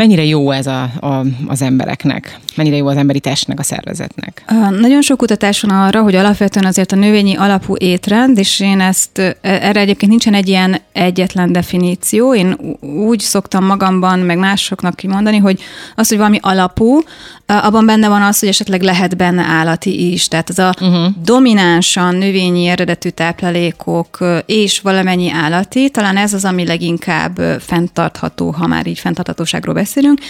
mennyire 0.00 0.24
jó 0.24 0.50
ez 0.50 0.66
a, 0.66 0.82
a, 1.00 1.24
az 1.46 1.62
embereknek? 1.62 2.38
Mennyire 2.56 2.76
jó 2.76 2.86
az 2.86 2.96
emberi 2.96 3.20
testnek, 3.20 3.58
a 3.58 3.62
szervezetnek? 3.62 4.44
Nagyon 4.80 5.02
sok 5.02 5.18
kutatás 5.18 5.60
van 5.60 5.76
arra, 5.76 6.02
hogy 6.02 6.14
alapvetően 6.14 6.64
azért 6.64 6.92
a 6.92 6.96
növényi 6.96 7.36
alapú 7.36 7.74
étrend, 7.76 8.38
és 8.38 8.60
én 8.60 8.80
ezt, 8.80 9.36
erre 9.40 9.80
egyébként 9.80 10.10
nincsen 10.10 10.34
egy 10.34 10.48
ilyen 10.48 10.80
egyetlen 10.92 11.52
definíció. 11.52 12.34
Én 12.34 12.56
úgy 12.80 13.20
szoktam 13.20 13.64
magamban, 13.64 14.18
meg 14.18 14.38
másoknak 14.38 14.96
kimondani, 14.96 15.36
hogy 15.36 15.60
az, 15.94 16.08
hogy 16.08 16.18
valami 16.18 16.38
alapú, 16.42 17.00
abban 17.46 17.86
benne 17.86 18.08
van 18.08 18.22
az, 18.22 18.38
hogy 18.38 18.48
esetleg 18.48 18.82
lehet 18.82 19.16
benne 19.16 19.42
állati 19.42 20.12
is. 20.12 20.28
Tehát 20.28 20.48
az 20.48 20.58
a 20.58 20.74
uh-huh. 20.80 21.12
dominánsan 21.24 22.14
növényi 22.14 22.66
eredetű 22.66 23.08
táplálékok 23.08 24.18
és 24.46 24.80
valamennyi 24.80 25.30
állati, 25.30 25.90
talán 25.90 26.16
ez 26.16 26.34
az, 26.34 26.44
ami 26.44 26.66
leginkább 26.66 27.38
fenntartható, 27.60 28.50
ha 28.50 28.66
már 28.66 28.86
így 28.86 28.98
fenntarthatóságról 28.98 29.74
beszélünk. 29.74 29.88
beszélünk. 29.94 30.20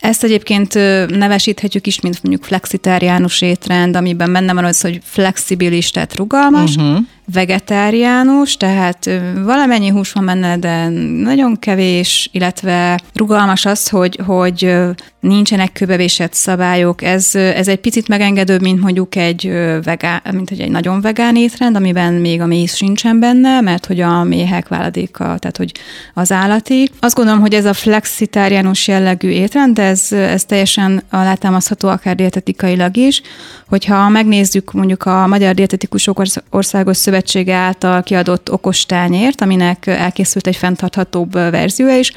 Ezt 0.00 0.24
egyébként 0.24 0.74
nevesíthetjük 1.08 1.86
is, 1.86 2.00
mint 2.00 2.22
mondjuk 2.22 2.44
flexitáriánus 2.44 3.42
étrend, 3.42 3.96
amiben 3.96 4.32
benne 4.32 4.52
van 4.52 4.64
az, 4.64 4.80
hogy 4.80 5.00
flexibilis, 5.02 5.90
tehát 5.90 6.16
rugalmas, 6.16 6.76
uh-huh. 6.76 6.98
vegetáriánus, 7.32 8.56
tehát 8.56 9.10
valamennyi 9.44 9.88
hús 9.88 10.12
van 10.12 10.24
benne, 10.24 10.56
de 10.56 10.88
nagyon 11.22 11.58
kevés, 11.58 12.28
illetve 12.32 13.00
rugalmas 13.14 13.64
az, 13.64 13.88
hogy, 13.88 14.18
hogy 14.26 14.76
nincsenek 15.20 15.72
kövevésett 15.72 16.34
szabályok. 16.34 17.02
Ez, 17.02 17.34
ez 17.34 17.68
egy 17.68 17.80
picit 17.80 18.08
megengedőbb, 18.08 18.60
mint 18.60 18.80
mondjuk 18.80 19.16
egy, 19.16 19.52
vegán, 19.84 20.20
mint 20.32 20.48
hogy 20.48 20.60
egy 20.60 20.70
nagyon 20.70 21.00
vegán 21.00 21.36
étrend, 21.36 21.76
amiben 21.76 22.14
még 22.14 22.40
a 22.40 22.46
méz 22.46 22.74
sincsen 22.74 23.20
benne, 23.20 23.60
mert 23.60 23.86
hogy 23.86 24.00
a 24.00 24.22
méhek 24.22 24.68
váladéka, 24.68 25.22
tehát 25.22 25.56
hogy 25.56 25.72
az 26.14 26.32
állati. 26.32 26.90
Azt 27.00 27.14
gondolom, 27.14 27.40
hogy 27.40 27.54
ez 27.54 27.64
a 27.64 27.72
flexitáriánus 27.72 28.88
jellegű 28.88 29.28
étrend, 29.28 29.74
de 29.74 29.89
ez, 29.90 30.12
ez 30.12 30.44
teljesen 30.44 31.02
alátámasztható 31.10 31.88
akár 31.88 32.14
dietetikailag 32.14 32.96
is, 32.96 33.22
hogyha 33.68 34.08
megnézzük 34.08 34.72
mondjuk 34.72 35.04
a 35.04 35.26
Magyar 35.26 35.54
Dietetikusok 35.54 36.22
Országos 36.50 36.96
Szövetsége 36.96 37.54
által 37.54 38.02
kiadott 38.02 38.52
okostányért, 38.52 39.40
aminek 39.40 39.86
elkészült 39.86 40.46
egy 40.46 40.56
fenntarthatóbb 40.56 41.32
verziója 41.32 41.98
is, 41.98 42.12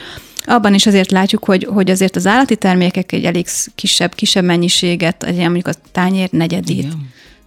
abban 0.45 0.73
is 0.73 0.85
azért 0.85 1.11
látjuk, 1.11 1.45
hogy, 1.45 1.67
hogy 1.69 1.91
azért 1.91 2.15
az 2.15 2.27
állati 2.27 2.55
termékek 2.55 3.11
egy 3.11 3.25
elég 3.25 3.47
kisebb, 3.75 4.15
kisebb 4.15 4.43
mennyiséget, 4.43 5.23
egy 5.23 5.37
mondjuk 5.37 5.67
a 5.67 5.73
tányér 5.91 6.31
negyedét, 6.31 6.87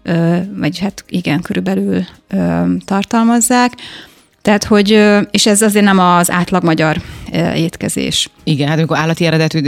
ö, 0.03 0.39
vagy 0.57 0.79
hát 0.79 1.05
igen, 1.09 1.41
körülbelül 1.41 2.05
tartalmazzák. 2.85 3.73
Tehát, 4.47 4.65
hogy, 4.65 5.03
és 5.31 5.47
ez 5.47 5.63
azért 5.63 5.85
nem 5.85 5.99
az 5.99 6.31
átlag 6.31 6.65
magyar 6.65 7.01
étkezés. 7.55 8.31
Igen, 8.45 8.69
hát 8.69 8.77
amikor 8.77 8.97
állati 8.97 9.25
eredetű 9.25 9.59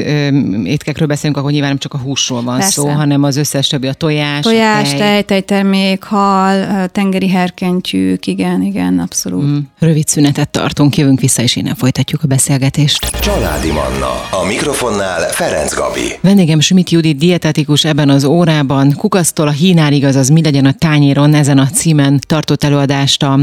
étkekről 0.64 1.08
beszélünk, 1.08 1.36
akkor 1.36 1.50
nyilván 1.50 1.68
nem 1.68 1.78
csak 1.78 1.94
a 1.94 1.98
húsról 1.98 2.42
van 2.42 2.58
Persze. 2.58 2.70
szó, 2.70 2.88
hanem 2.88 3.22
az 3.22 3.36
összes 3.36 3.66
többi, 3.66 3.86
a 3.86 3.92
tojás, 3.92 4.44
Tojás, 4.44 4.94
a 4.94 4.96
tej. 4.96 4.98
tej, 4.98 5.22
tejtermék, 5.22 6.02
hal, 6.02 6.86
tengeri 6.88 7.28
herkentyűk, 7.28 8.26
igen, 8.26 8.62
igen, 8.62 8.98
abszolút. 8.98 9.44
Mm. 9.44 9.58
Rövid 9.78 10.06
szünetet 10.06 10.48
tartunk, 10.48 10.96
jövünk 10.96 11.20
vissza, 11.20 11.42
és 11.42 11.56
innen 11.56 11.74
folytatjuk 11.74 12.22
a 12.22 12.26
beszélgetést. 12.26 13.20
Családi 13.20 13.70
Manna. 13.70 14.40
A 14.42 14.44
mikrofonnál 14.46 15.20
Ferenc 15.20 15.74
Gabi. 15.74 16.18
Vendégem 16.20 16.60
Schmidt 16.60 16.90
Judit, 16.90 17.18
dietetikus 17.18 17.84
ebben 17.84 18.08
az 18.08 18.24
órában. 18.24 18.94
Kukasztól 18.96 19.48
a 19.48 19.50
Hínárig, 19.50 20.04
azaz 20.04 20.28
mi 20.28 20.42
legyen 20.42 20.66
a 20.66 20.72
tányéron, 20.72 21.34
ezen 21.34 21.58
a 21.58 21.66
címen 21.66 22.20
tartott 22.26 22.64
előadást 22.64 23.22
a 23.22 23.38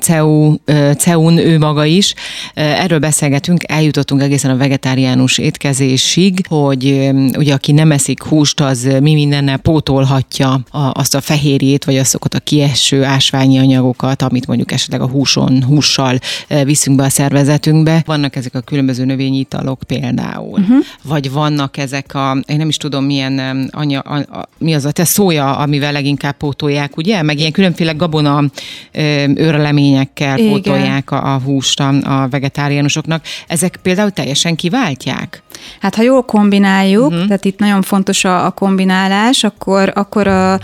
CEU, 0.00 0.54
CEUN 0.98 1.38
ő 1.38 1.58
maga 1.58 1.84
is. 1.84 2.14
Erről 2.54 2.98
beszélgetünk, 2.98 3.62
eljutottunk 3.66 4.22
egészen 4.22 4.50
a 4.50 4.56
vegetáriánus 4.56 5.38
étkezésig, 5.38 6.46
hogy 6.48 7.10
ugye 7.36 7.54
aki 7.54 7.72
nem 7.72 7.92
eszik 7.92 8.22
húst, 8.22 8.60
az 8.60 8.88
mi 9.00 9.14
mindennel 9.14 9.56
pótolhatja 9.56 10.60
a, 10.70 10.90
azt 10.92 11.14
a 11.14 11.20
fehérjét, 11.20 11.84
vagy 11.84 11.96
azokat 11.96 12.34
a 12.34 12.40
kieső 12.40 13.04
ásványi 13.04 13.58
anyagokat, 13.58 14.22
amit 14.22 14.46
mondjuk 14.46 14.72
esetleg 14.72 15.00
a 15.00 15.08
húson, 15.08 15.64
hússal 15.64 16.18
viszünk 16.64 16.96
be 16.96 17.04
a 17.04 17.08
szervezetünkbe. 17.08 18.02
Vannak 18.06 18.36
ezek 18.36 18.54
a 18.54 18.60
különböző 18.60 19.04
növényi 19.04 19.38
italok 19.38 19.80
például, 19.86 20.60
uh-huh. 20.60 20.76
vagy 21.02 21.30
vannak 21.30 21.76
ezek 21.76 22.14
a, 22.14 22.42
én 22.46 22.56
nem 22.56 22.68
is 22.68 22.76
tudom 22.76 23.04
milyen 23.04 23.68
anya, 23.72 24.00
a, 24.00 24.16
a, 24.16 24.48
mi 24.58 24.74
az 24.74 24.84
a 24.84 24.90
te 24.90 25.04
szója, 25.04 25.56
amivel 25.56 25.92
leginkább 25.92 26.36
pótolják, 26.36 26.96
ugye? 26.96 27.22
Meg 27.22 27.38
ilyen 27.38 27.52
különféle 27.52 27.92
gabona 27.92 28.44
őreleményekkel 29.34 30.38
pótolják 30.62 31.10
a, 31.10 31.34
a 31.34 31.40
húst 31.40 31.80
a, 31.80 31.88
a 31.88 32.28
vegetáriánusoknak. 32.28 33.24
Ezek 33.46 33.78
például 33.82 34.10
teljesen 34.10 34.56
kiváltják? 34.56 35.42
Hát 35.80 35.94
ha 35.94 36.02
jól 36.02 36.22
kombináljuk, 36.22 37.10
uh-huh. 37.10 37.26
tehát 37.26 37.44
itt 37.44 37.58
nagyon 37.58 37.82
fontos 37.82 38.24
a, 38.24 38.44
a 38.46 38.50
kombinálás, 38.50 39.44
akkor, 39.44 39.92
akkor 39.94 40.26
a, 40.26 40.52
a 40.52 40.58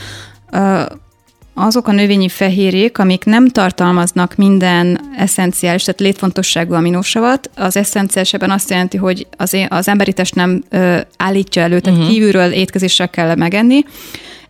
azok 1.54 1.88
a 1.88 1.92
növényi 1.92 2.28
fehérjék, 2.28 2.99
amik 2.99 3.25
nem 3.25 3.49
tartalmaznak 3.49 4.37
minden 4.37 5.00
eszenciális, 5.16 5.82
tehát 5.82 6.00
létfontosságú 6.00 6.75
aminósavat, 6.75 7.50
az 7.56 7.76
eszenciális 7.76 8.32
ebben 8.32 8.50
azt 8.50 8.70
jelenti, 8.70 8.96
hogy 8.96 9.26
az, 9.37 9.56
az 9.68 9.88
emberi 9.88 10.12
test 10.12 10.34
nem 10.34 10.62
ö, 10.68 10.99
állítja 11.16 11.62
elő, 11.62 11.80
tehát 11.80 11.99
uh-huh. 11.99 12.12
kívülről 12.12 12.52
étkezéssel 12.52 13.11
kell 13.11 13.34
megenni. 13.34 13.84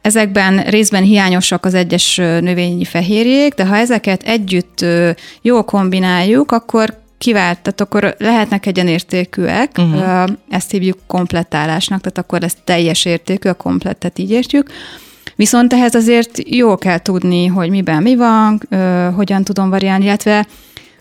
Ezekben 0.02 0.62
részben 0.62 1.02
hiányosak 1.02 1.64
az 1.64 1.74
egyes 1.74 2.16
növényi 2.16 2.84
fehérjék, 2.84 3.54
de 3.54 3.66
ha 3.66 3.76
ezeket 3.76 4.22
együtt 4.22 4.84
jól 5.42 5.64
kombináljuk, 5.64 6.52
akkor 6.52 7.00
kivált, 7.18 7.58
tehát 7.60 7.80
akkor 7.80 8.14
lehetnek 8.18 8.66
egyenértékűek, 8.66 9.70
uh-huh. 9.76 10.28
ezt 10.50 10.70
hívjuk 10.70 10.98
komplettálásnak, 11.06 12.00
tehát 12.00 12.18
akkor 12.18 12.42
ez 12.42 12.52
teljes 12.64 13.04
értékű, 13.04 13.48
a 13.48 13.54
komplettet 13.54 14.18
így 14.18 14.30
értjük. 14.30 14.70
Viszont 15.36 15.72
ehhez 15.72 15.94
azért 15.94 16.48
jól 16.48 16.78
kell 16.78 16.98
tudni, 16.98 17.46
hogy 17.46 17.70
miben 17.70 18.02
mi 18.02 18.16
van, 18.16 18.60
hogyan 19.14 19.44
tudom 19.44 19.70
variálni, 19.70 20.04
illetve 20.04 20.46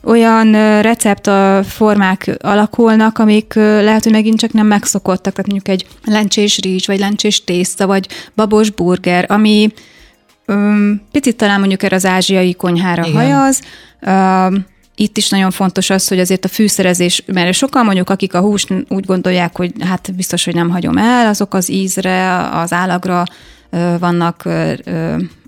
olyan 0.04 0.52
receptformák 0.82 2.38
alakulnak, 2.40 3.18
amik 3.18 3.54
lehet, 3.54 4.04
hogy 4.04 4.12
megint 4.12 4.40
csak 4.40 4.54
nem 4.54 4.68
megszokottak, 4.68 5.34
tehát 5.34 5.52
mondjuk 5.52 5.80
egy 5.80 5.86
lencsés 6.06 6.60
rizs, 6.60 6.88
vagy 6.88 7.00
lencsés 7.00 7.44
tészta, 7.44 7.88
vagy 7.88 8.08
babos 8.36 8.70
burger, 8.70 9.26
ami 9.28 9.74
um, 10.48 11.02
picit 11.12 11.36
talán 11.36 11.60
mondjuk 11.60 11.84
erre 11.84 11.96
az 11.96 12.06
ázsiai 12.06 12.54
konyhára 12.54 13.06
Igen. 13.08 13.16
hajaz, 13.16 13.62
um, 14.02 14.66
itt 14.96 15.18
is 15.18 15.30
nagyon 15.30 15.52
fontos 15.52 15.90
az, 15.90 16.08
hogy 16.08 16.20
azért 16.20 16.46
a 16.46 16.48
fűszerezés, 16.48 17.24
mert 17.26 17.54
sokan 17.54 17.86
mondjuk, 17.86 18.10
akik 18.10 18.34
a 18.34 18.40
húst 18.40 18.74
úgy 18.90 19.06
gondolják, 19.06 19.58
hogy 19.58 19.72
hát 19.80 20.16
biztos, 20.16 20.46
hogy 20.46 20.56
nem 20.56 20.70
hagyom 20.70 20.98
el, 20.98 21.28
azok 21.28 21.54
az 21.54 21.70
ízre, 21.70 22.50
az 22.50 22.74
állagra 22.74 23.24
vannak 24.00 24.44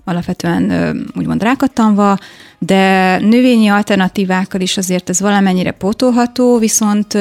alapvetően 0.04 0.96
úgymond 1.16 1.42
rákattanva, 1.42 2.18
de 2.58 3.18
növényi 3.18 3.68
alternatívákkal 3.68 4.60
is 4.60 4.76
azért 4.76 5.08
ez 5.08 5.20
valamennyire 5.20 5.70
pótolható, 5.70 6.58
viszont 6.58 7.18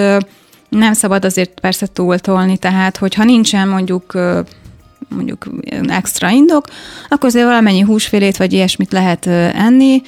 nem 0.70 0.94
szabad 0.94 1.26
azért 1.26 1.60
persze 1.60 1.88
túltolni, 1.88 2.58
tehát 2.58 2.98
hogyha 2.98 3.24
nincsen 3.24 3.68
mondjuk 3.68 4.18
mondjuk 5.10 5.48
extra 5.88 6.30
indok, 6.30 6.66
akkor 7.10 7.30
azért 7.30 7.46
valamennyi 7.46 7.82
húsfélét 7.82 8.38
vagy 8.38 8.54
ilyesmit 8.54 8.92
lehet 8.92 9.28
enni, 9.56 10.02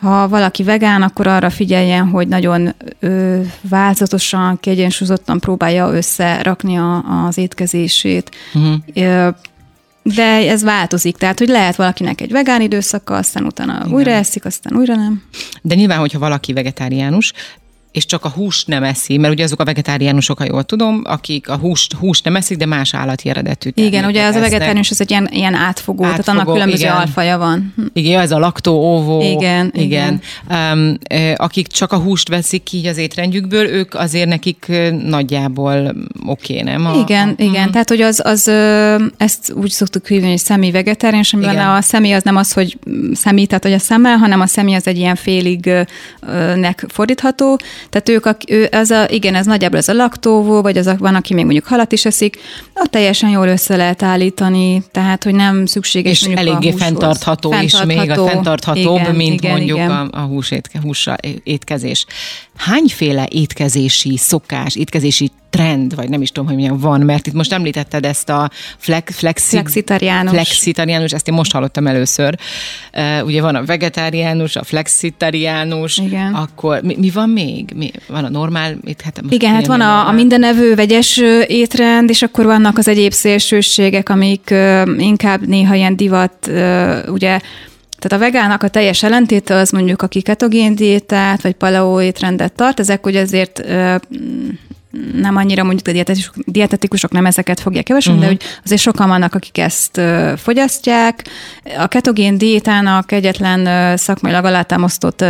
ha 0.00 0.28
valaki 0.28 0.62
vegán, 0.62 1.02
akkor 1.02 1.26
arra 1.26 1.50
figyeljen, 1.50 2.08
hogy 2.08 2.28
nagyon 2.28 2.74
ö, 3.00 3.40
változatosan, 3.60 4.60
kiegyensúlyozottan 4.60 5.40
próbálja 5.40 5.92
összerakni 5.92 6.76
a, 6.76 7.04
az 7.26 7.38
étkezését. 7.38 8.30
Uh-huh. 8.54 9.34
De 10.14 10.50
ez 10.50 10.62
változik, 10.62 11.16
tehát 11.16 11.38
hogy 11.38 11.48
lehet 11.48 11.76
valakinek 11.76 12.20
egy 12.20 12.30
vegán 12.30 12.60
időszaka, 12.60 13.14
aztán 13.16 13.44
utána 13.44 13.76
Igen. 13.84 13.92
újra 13.92 14.10
eszik, 14.10 14.44
aztán 14.44 14.78
újra 14.78 14.94
nem. 14.94 15.22
De 15.62 15.74
nyilván, 15.74 15.98
hogyha 15.98 16.18
valaki 16.18 16.52
vegetáriánus, 16.52 17.32
és 17.96 18.06
csak 18.06 18.24
a 18.24 18.28
húst 18.28 18.66
nem 18.66 18.82
eszi, 18.82 19.16
mert 19.16 19.32
ugye 19.32 19.44
azok 19.44 19.60
a 19.60 19.64
vegetáriánusok, 19.64 20.38
ha 20.38 20.44
jól 20.44 20.64
tudom, 20.64 21.02
akik 21.04 21.48
a 21.48 21.56
húst, 21.56 21.92
húst 21.92 22.24
nem 22.24 22.36
eszik, 22.36 22.56
de 22.56 22.66
más 22.66 22.94
állati 22.94 23.28
eredetű 23.28 23.70
Igen, 23.74 24.04
ugye 24.04 24.26
az 24.26 24.34
a 24.34 24.40
vegetáriánus 24.40 24.90
az 24.90 25.00
egy 25.00 25.10
ilyen, 25.10 25.28
ilyen 25.32 25.54
átfogó, 25.54 26.04
átfogó, 26.04 26.22
tehát 26.22 26.28
annak 26.28 26.52
különböző 26.54 26.84
igen. 26.84 26.96
alfaja 26.96 27.38
van. 27.38 27.74
Igen, 27.92 28.20
ez 28.20 28.30
a 28.30 28.38
laktó, 28.38 28.72
óvó. 28.72 29.20
Igen, 29.20 29.72
igen. 29.74 30.20
igen. 30.48 30.72
Um, 30.72 30.98
akik 31.36 31.66
csak 31.66 31.92
a 31.92 31.96
húst 31.96 32.28
veszik 32.28 32.62
ki 32.62 32.88
az 32.88 32.96
étrendjükből, 32.96 33.66
ők 33.66 33.94
azért 33.94 34.28
nekik 34.28 34.72
nagyjából 35.06 35.94
oké, 36.26 36.60
okay, 36.60 36.72
nem? 36.72 36.86
A, 36.86 36.94
igen, 36.94 37.28
a, 37.28 37.42
igen. 37.42 37.52
Uh-huh. 37.52 37.70
Tehát, 37.70 37.88
hogy 37.88 38.00
az, 38.00 38.20
az, 38.24 38.48
ezt 39.16 39.52
úgy 39.52 39.70
szoktuk 39.70 40.06
hívni, 40.06 40.28
hogy 40.28 40.38
szemi 40.38 40.70
vegetáriánus, 40.70 41.32
amiben 41.32 41.58
a 41.58 41.80
személy 41.80 42.12
az 42.12 42.22
nem 42.22 42.36
az, 42.36 42.52
hogy 42.52 42.78
személy, 43.14 43.46
tehát 43.46 43.62
hogy 43.62 43.72
a 43.72 43.78
szemmel, 43.78 44.16
hanem 44.16 44.40
a 44.40 44.46
személy 44.46 44.74
az 44.74 44.86
egy 44.86 44.98
ilyen 44.98 45.16
félig 45.16 45.70
nek 46.56 46.84
fordítható, 46.88 47.58
tehát 47.88 48.08
ők, 48.08 48.26
a, 48.26 48.36
ő, 48.48 48.68
ez 48.70 48.90
a, 48.90 49.06
igen, 49.08 49.34
ez 49.34 49.46
nagyjából 49.46 49.78
ez 49.78 49.88
a 49.88 49.92
laktóvó, 49.92 50.62
vagy 50.62 50.78
az 50.78 50.86
a, 50.86 50.96
van, 50.98 51.14
aki 51.14 51.34
még 51.34 51.44
mondjuk 51.44 51.66
halat 51.66 51.92
is 51.92 52.04
eszik, 52.04 52.38
ott 52.74 52.90
teljesen 52.90 53.30
jól 53.30 53.48
össze 53.48 53.76
lehet 53.76 54.02
állítani, 54.02 54.82
tehát, 54.90 55.24
hogy 55.24 55.34
nem 55.34 55.66
szükséges 55.66 56.22
És 56.22 56.28
eléggé 56.34 56.70
a 56.70 56.76
fenntartható, 56.76 57.50
fenntartható 57.50 57.90
is, 57.90 57.96
még 57.96 58.10
a 58.10 58.26
fenntarthatóbb, 58.26 59.00
igen, 59.00 59.14
mint 59.14 59.40
igen, 59.40 59.50
mondjuk 59.56 59.78
igen. 59.78 59.90
a, 59.90 60.08
a 60.10 60.20
hús 60.20 60.50
étke, 60.50 60.80
húsra 60.82 61.16
étkezés. 61.42 62.06
Hányféle 62.56 63.26
étkezési 63.30 64.16
szokás, 64.16 64.76
étkezési 64.76 65.30
trend, 65.50 65.94
vagy 65.94 66.08
nem 66.08 66.22
is 66.22 66.30
tudom, 66.30 66.48
hogy 66.48 66.56
milyen 66.56 66.78
van, 66.78 67.00
mert 67.00 67.26
itt 67.26 67.32
most 67.32 67.52
említetted 67.52 68.04
ezt 68.04 68.28
a 68.28 68.50
flex, 68.78 69.16
flexi, 69.16 69.48
Flexitariánus. 69.56 70.32
flexitariánus, 70.32 71.12
ezt 71.12 71.28
én 71.28 71.34
most 71.34 71.52
hallottam 71.52 71.86
először. 71.86 72.38
Uh, 72.94 73.26
ugye 73.26 73.42
van 73.42 73.54
a 73.54 73.64
vegetáriánus, 73.64 74.56
a 74.56 74.64
flexitariánus, 74.64 75.98
Igen. 75.98 76.34
akkor 76.34 76.82
mi, 76.82 76.96
mi 76.98 77.10
van 77.10 77.28
még? 77.30 77.72
Mi, 77.76 77.90
van 78.08 78.24
a 78.24 78.28
normál? 78.28 78.76
Itt, 78.84 79.00
hát 79.00 79.22
most 79.22 79.34
Igen, 79.34 79.54
hát 79.54 79.66
van 79.66 79.80
a, 79.80 79.84
a 79.84 79.94
normál? 79.94 80.14
mindenevő 80.14 80.74
vegyes 80.74 81.20
étrend, 81.46 82.10
és 82.10 82.22
akkor 82.22 82.44
vannak 82.44 82.78
az 82.78 82.88
egyéb 82.88 83.12
szélsőségek, 83.12 84.08
amik 84.08 84.50
ö, 84.50 84.94
inkább 84.98 85.46
néha 85.46 85.74
ilyen 85.74 85.96
divat, 85.96 86.46
ö, 86.46 86.98
ugye, 87.08 87.40
tehát 87.98 88.12
a 88.12 88.18
vegának 88.18 88.62
a 88.62 88.68
teljes 88.68 89.02
ellentéte 89.02 89.54
az 89.54 89.70
mondjuk, 89.70 90.02
aki 90.02 90.22
ketogén 90.22 90.74
diétát, 90.74 91.42
vagy 91.42 91.54
paleo 91.54 92.00
étrendet 92.00 92.52
tart, 92.52 92.80
ezek 92.80 93.06
ugye 93.06 93.20
azért 93.20 93.62
nem 95.14 95.36
annyira 95.36 95.64
mondjuk 95.64 95.88
a 95.88 95.92
dietetikusok, 95.92 96.44
dietetikusok 96.46 97.10
nem 97.10 97.26
ezeket 97.26 97.60
fogják 97.60 97.88
javasolni, 97.88 98.20
uh-huh. 98.20 98.36
de 98.36 98.44
hogy 98.44 98.60
azért 98.64 98.80
sokan 98.80 99.08
vannak, 99.08 99.34
akik 99.34 99.58
ezt 99.58 100.00
fogyasztják. 100.36 101.24
A 101.78 101.86
ketogén 101.86 102.38
diétának 102.38 103.12
egyetlen 103.12 103.96
szakmailag 103.96 104.44
alátámasztott 104.44 105.24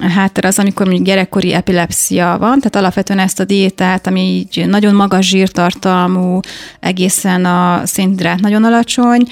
háttér 0.00 0.44
az, 0.44 0.58
amikor 0.58 0.86
mondjuk 0.86 1.06
gyerekkori 1.06 1.52
epilepsia 1.52 2.36
van, 2.38 2.58
tehát 2.58 2.76
alapvetően 2.76 3.18
ezt 3.18 3.40
a 3.40 3.44
diétát, 3.44 4.06
ami 4.06 4.20
így 4.20 4.66
nagyon 4.68 4.94
magas 4.94 5.28
zsírtartalmú, 5.28 6.40
egészen 6.80 7.44
a 7.44 7.80
szénhidrát 7.84 8.40
nagyon 8.40 8.64
alacsony, 8.64 9.22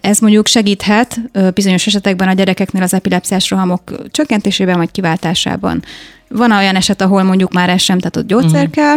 ez 0.00 0.18
mondjuk 0.18 0.46
segíthet 0.46 1.20
bizonyos 1.54 1.86
esetekben 1.86 2.28
a 2.28 2.32
gyerekeknél 2.32 2.82
az 2.82 2.94
epilepsziás 2.94 3.50
rohamok 3.50 4.10
csökkentésében 4.10 4.76
vagy 4.76 4.90
kiváltásában. 4.90 5.82
Van 6.28 6.52
olyan 6.52 6.76
eset, 6.76 7.00
ahol 7.00 7.22
mondjuk 7.22 7.52
már 7.52 7.68
ez 7.68 7.82
sem, 7.82 7.98
tehát 7.98 8.16
ott 8.16 8.26
gyógyszer 8.26 8.66
uh-huh. 8.66 8.74
kell, 8.74 8.96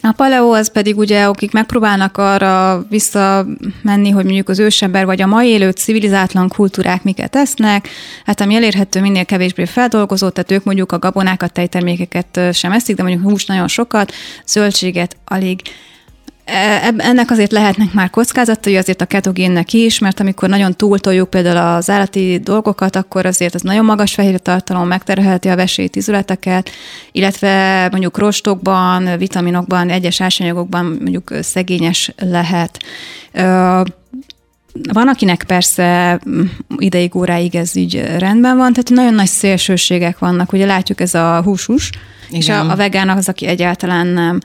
a 0.00 0.12
paleo 0.12 0.52
az 0.52 0.72
pedig 0.72 0.98
ugye, 0.98 1.24
akik 1.24 1.52
megpróbálnak 1.52 2.16
arra 2.16 2.84
visszamenni, 2.88 4.10
hogy 4.10 4.24
mondjuk 4.24 4.48
az 4.48 4.58
ősember 4.58 5.04
vagy 5.04 5.22
a 5.22 5.26
mai 5.26 5.48
élő 5.48 5.70
civilizátlan 5.70 6.48
kultúrák 6.48 7.02
miket 7.02 7.30
tesznek, 7.30 7.88
hát 8.24 8.40
ami 8.40 8.54
elérhető 8.54 9.00
minél 9.00 9.24
kevésbé 9.24 9.64
feldolgozott, 9.64 10.34
tehát 10.34 10.50
ők 10.50 10.64
mondjuk 10.64 10.92
a 10.92 10.98
gabonákat, 10.98 11.52
tejtermékeket 11.52 12.40
sem 12.52 12.72
eszik, 12.72 12.96
de 12.96 13.02
mondjuk 13.02 13.30
hús 13.30 13.46
nagyon 13.46 13.68
sokat, 13.68 14.12
zöldséget 14.46 15.16
alig. 15.24 15.60
E- 16.50 16.94
Ennek 16.96 17.30
azért 17.30 17.52
lehetnek 17.52 17.92
már 17.92 18.10
kockázatai 18.10 18.76
azért 18.76 19.00
a 19.00 19.06
ketogénnek 19.06 19.72
is, 19.72 19.98
mert 19.98 20.20
amikor 20.20 20.48
nagyon 20.48 20.74
túltoljuk 20.74 21.30
például 21.30 21.76
az 21.76 21.90
állati 21.90 22.40
dolgokat, 22.42 22.96
akkor 22.96 23.26
azért 23.26 23.54
az 23.54 23.62
nagyon 23.62 23.84
magas 23.84 24.14
fehérje 24.14 24.38
tartalom 24.38 24.86
megterhelheti 24.86 25.48
a 25.48 25.56
vesét, 25.56 25.96
izületeket, 25.96 26.70
illetve 27.12 27.88
mondjuk 27.90 28.18
rostokban, 28.18 29.18
vitaminokban, 29.18 29.90
egyes 29.90 30.20
ásanyagokban 30.20 30.84
mondjuk 30.84 31.32
szegényes 31.40 32.12
lehet. 32.16 32.78
Van, 34.92 35.08
akinek 35.08 35.44
persze 35.46 36.20
mm, 36.28 36.40
ideig, 36.76 37.16
óráig 37.16 37.54
ez 37.54 37.76
így 37.76 38.04
rendben 38.18 38.56
van, 38.56 38.72
tehát 38.72 38.90
nagyon 38.90 39.14
nagy 39.14 39.26
szélsőségek 39.26 40.18
vannak. 40.18 40.52
Ugye 40.52 40.66
látjuk 40.66 41.00
ez 41.00 41.14
a 41.14 41.42
húsus, 41.42 41.90
és 42.30 42.44
Igen. 42.44 42.66
a, 42.66 42.72
a 42.72 42.76
vegán 42.76 43.08
az, 43.08 43.28
aki 43.28 43.46
egyáltalán 43.46 44.06
nem, 44.06 44.38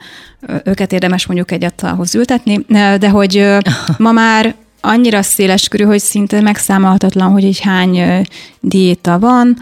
őket 0.64 0.92
érdemes 0.92 1.26
mondjuk 1.26 1.50
egy 1.50 1.64
asztalhoz 1.64 2.14
ültetni, 2.14 2.64
de 2.98 3.08
hogy 3.08 3.48
ma 3.98 4.12
már 4.12 4.54
annyira 4.80 5.22
széles 5.22 5.68
körű, 5.68 5.84
hogy 5.84 6.00
szinte 6.00 6.40
megszámolhatatlan, 6.40 7.30
hogy 7.30 7.44
így 7.44 7.60
hány 7.60 8.26
diéta 8.60 9.18
van, 9.18 9.58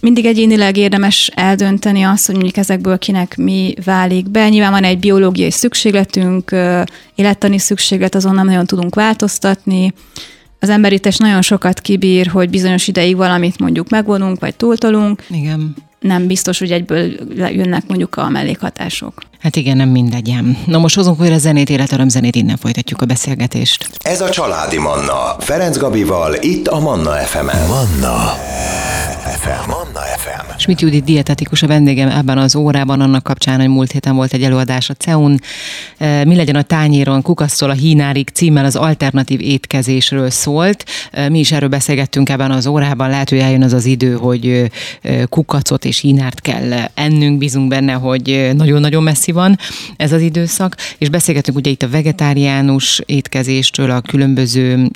mindig 0.00 0.24
egyénileg 0.24 0.76
érdemes 0.76 1.30
eldönteni 1.34 2.02
azt, 2.02 2.26
hogy 2.26 2.34
mondjuk 2.34 2.56
ezekből 2.56 2.98
kinek 2.98 3.36
mi 3.36 3.74
válik 3.84 4.30
be. 4.30 4.48
Nyilván 4.48 4.70
van 4.70 4.84
egy 4.84 4.98
biológiai 4.98 5.50
szükségletünk, 5.50 6.54
élettani 7.14 7.58
szükséglet, 7.58 8.14
azon 8.14 8.34
nem 8.34 8.46
nagyon 8.46 8.66
tudunk 8.66 8.94
változtatni. 8.94 9.94
Az 10.60 10.68
emberítés 10.68 11.16
nagyon 11.16 11.42
sokat 11.42 11.80
kibír, 11.80 12.26
hogy 12.26 12.50
bizonyos 12.50 12.88
ideig 12.88 13.16
valamit 13.16 13.58
mondjuk 13.58 13.88
megvonunk, 13.88 14.40
vagy 14.40 14.56
túltolunk. 14.56 15.24
Igen. 15.30 15.74
Nem 16.00 16.26
biztos, 16.26 16.58
hogy 16.58 16.72
egyből 16.72 17.10
jönnek 17.36 17.86
mondjuk 17.86 18.16
a 18.16 18.28
mellékhatások. 18.28 19.22
Hát 19.38 19.56
igen, 19.56 19.76
nem 19.76 19.88
mindegyen. 19.88 20.56
Na 20.66 20.78
most 20.78 20.94
hozunk 20.94 21.20
újra 21.20 21.38
zenét, 21.38 21.70
életöröm-zenét, 21.70 22.36
innen 22.36 22.56
folytatjuk 22.56 23.02
a 23.02 23.06
beszélgetést. 23.06 23.88
Ez 23.98 24.20
a 24.20 24.30
Családi 24.30 24.78
Manna. 24.78 25.36
Ferenc 25.38 25.76
Gabival, 25.76 26.34
itt 26.40 26.66
a 26.68 26.78
Manna 26.78 27.10
FM-en. 27.10 27.68
Manna 27.68 28.32
FM. 29.28 29.68
Manna 29.68 30.00
FM. 30.16 30.58
Schmidt 30.58 30.80
Judit 30.80 31.04
dietetikus 31.04 31.62
a 31.62 31.66
vendégem 31.66 32.08
ebben 32.08 32.38
az 32.38 32.56
órában, 32.56 33.00
annak 33.00 33.22
kapcsán, 33.22 33.60
hogy 33.60 33.68
múlt 33.68 33.92
héten 33.92 34.14
volt 34.16 34.32
egy 34.32 34.42
előadás 34.42 34.90
a 34.90 34.94
CEUN. 34.94 35.40
E, 35.98 36.24
Mi 36.24 36.36
legyen 36.36 36.54
a 36.54 36.62
tányéron, 36.62 37.22
kukasztól 37.22 37.70
a 37.70 37.72
hínárig 37.72 38.28
címmel 38.28 38.64
az 38.64 38.76
alternatív 38.76 39.40
étkezésről 39.40 40.30
szólt. 40.30 40.84
E, 41.10 41.28
Mi 41.28 41.38
is 41.38 41.52
erről 41.52 41.68
beszélgettünk 41.68 42.28
ebben 42.28 42.50
az 42.50 42.66
órában. 42.66 43.10
Lehet, 43.10 43.28
hogy 43.28 43.38
eljön 43.38 43.62
az 43.62 43.72
az 43.72 43.84
idő, 43.84 44.12
hogy 44.12 44.70
e, 45.02 45.24
kukacot 45.24 45.84
és 45.84 46.00
hínárt 46.00 46.40
kell 46.40 46.72
ennünk. 46.94 47.38
Bízunk 47.38 47.68
benne, 47.68 47.92
hogy 47.92 48.50
nagyon-nagyon 48.56 49.02
messzi 49.02 49.32
van 49.32 49.58
ez 49.96 50.12
az 50.12 50.20
időszak. 50.20 50.76
És 50.98 51.08
beszélgettünk 51.08 51.56
ugye 51.56 51.70
itt 51.70 51.82
a 51.82 51.88
vegetáriánus 51.88 53.02
étkezéstől, 53.06 53.90
a 53.90 54.00
különböző 54.00 54.90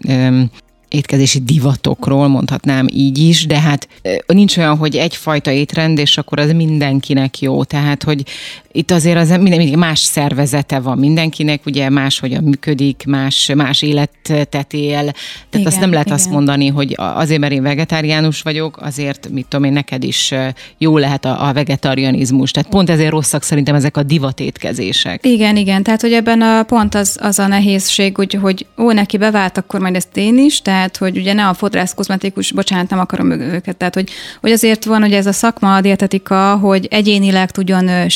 étkezési 0.92 1.38
divatokról, 1.38 2.28
mondhatnám 2.28 2.86
így 2.92 3.18
is, 3.18 3.46
de 3.46 3.60
hát 3.60 3.88
nincs 4.26 4.56
olyan, 4.56 4.76
hogy 4.76 4.96
egyfajta 4.96 5.50
étrend, 5.50 5.98
és 5.98 6.18
akkor 6.18 6.38
az 6.40 6.52
mindenkinek 6.52 7.40
jó. 7.40 7.64
Tehát, 7.64 8.02
hogy 8.02 8.24
itt 8.72 8.90
azért 8.90 9.16
az 9.16 9.28
minden, 9.28 9.78
más 9.78 9.98
szervezete 9.98 10.80
van 10.80 10.98
mindenkinek, 10.98 11.60
ugye 11.66 11.88
máshogyan 11.88 12.42
működik, 12.42 13.04
más, 13.06 13.50
más 13.54 13.82
életet 13.82 14.72
él. 14.72 14.92
Tehát 14.92 15.14
Igen, 15.50 15.66
azt 15.66 15.80
nem 15.80 15.92
lehet 15.92 16.10
azt 16.10 16.24
igen. 16.24 16.36
mondani, 16.36 16.68
hogy 16.68 16.94
azért, 16.96 17.40
mert 17.40 17.52
én 17.52 17.62
vegetáriánus 17.62 18.42
vagyok, 18.42 18.76
azért, 18.80 19.28
mit 19.28 19.46
tudom 19.48 19.64
én, 19.64 19.72
neked 19.72 20.04
is 20.04 20.34
jó 20.78 20.98
lehet 20.98 21.24
a, 21.24 21.48
a 21.48 21.52
vegetarianizmus. 21.52 22.50
Tehát 22.50 22.68
pont 22.68 22.90
ezért 22.90 23.10
rosszak 23.10 23.42
szerintem 23.42 23.74
ezek 23.74 23.96
a 23.96 24.02
divatétkezések. 24.02 25.26
Igen, 25.26 25.56
igen, 25.56 25.82
tehát 25.82 26.00
hogy 26.00 26.12
ebben 26.12 26.40
a 26.42 26.62
pont 26.62 26.94
az, 26.94 27.18
az 27.20 27.38
a 27.38 27.46
nehézség, 27.46 28.16
hogy, 28.16 28.34
hogy 28.34 28.66
ó, 28.78 28.92
neki 28.92 29.16
bevált, 29.16 29.58
akkor 29.58 29.80
majd 29.80 29.94
ezt 29.94 30.16
én 30.16 30.38
is, 30.38 30.62
tehát 30.62 30.96
hogy 30.96 31.16
ugye 31.16 31.32
ne 31.32 31.48
a 31.48 31.54
fodrász 31.54 31.94
kozmetikus, 31.94 32.52
bocsánat, 32.52 32.90
nem 32.90 32.98
akarom 32.98 33.30
őket, 33.30 33.76
tehát 33.76 33.94
hogy, 33.94 34.10
hogy 34.40 34.50
azért 34.50 34.84
van, 34.84 35.00
hogy 35.00 35.12
ez 35.12 35.26
a 35.26 35.32
szakma, 35.32 35.74
a 35.74 35.80
dietetika, 35.80 36.56
hogy 36.56 36.86
egyénileg 36.90 37.50
tudjon 37.50 37.88
ö, 37.88 38.08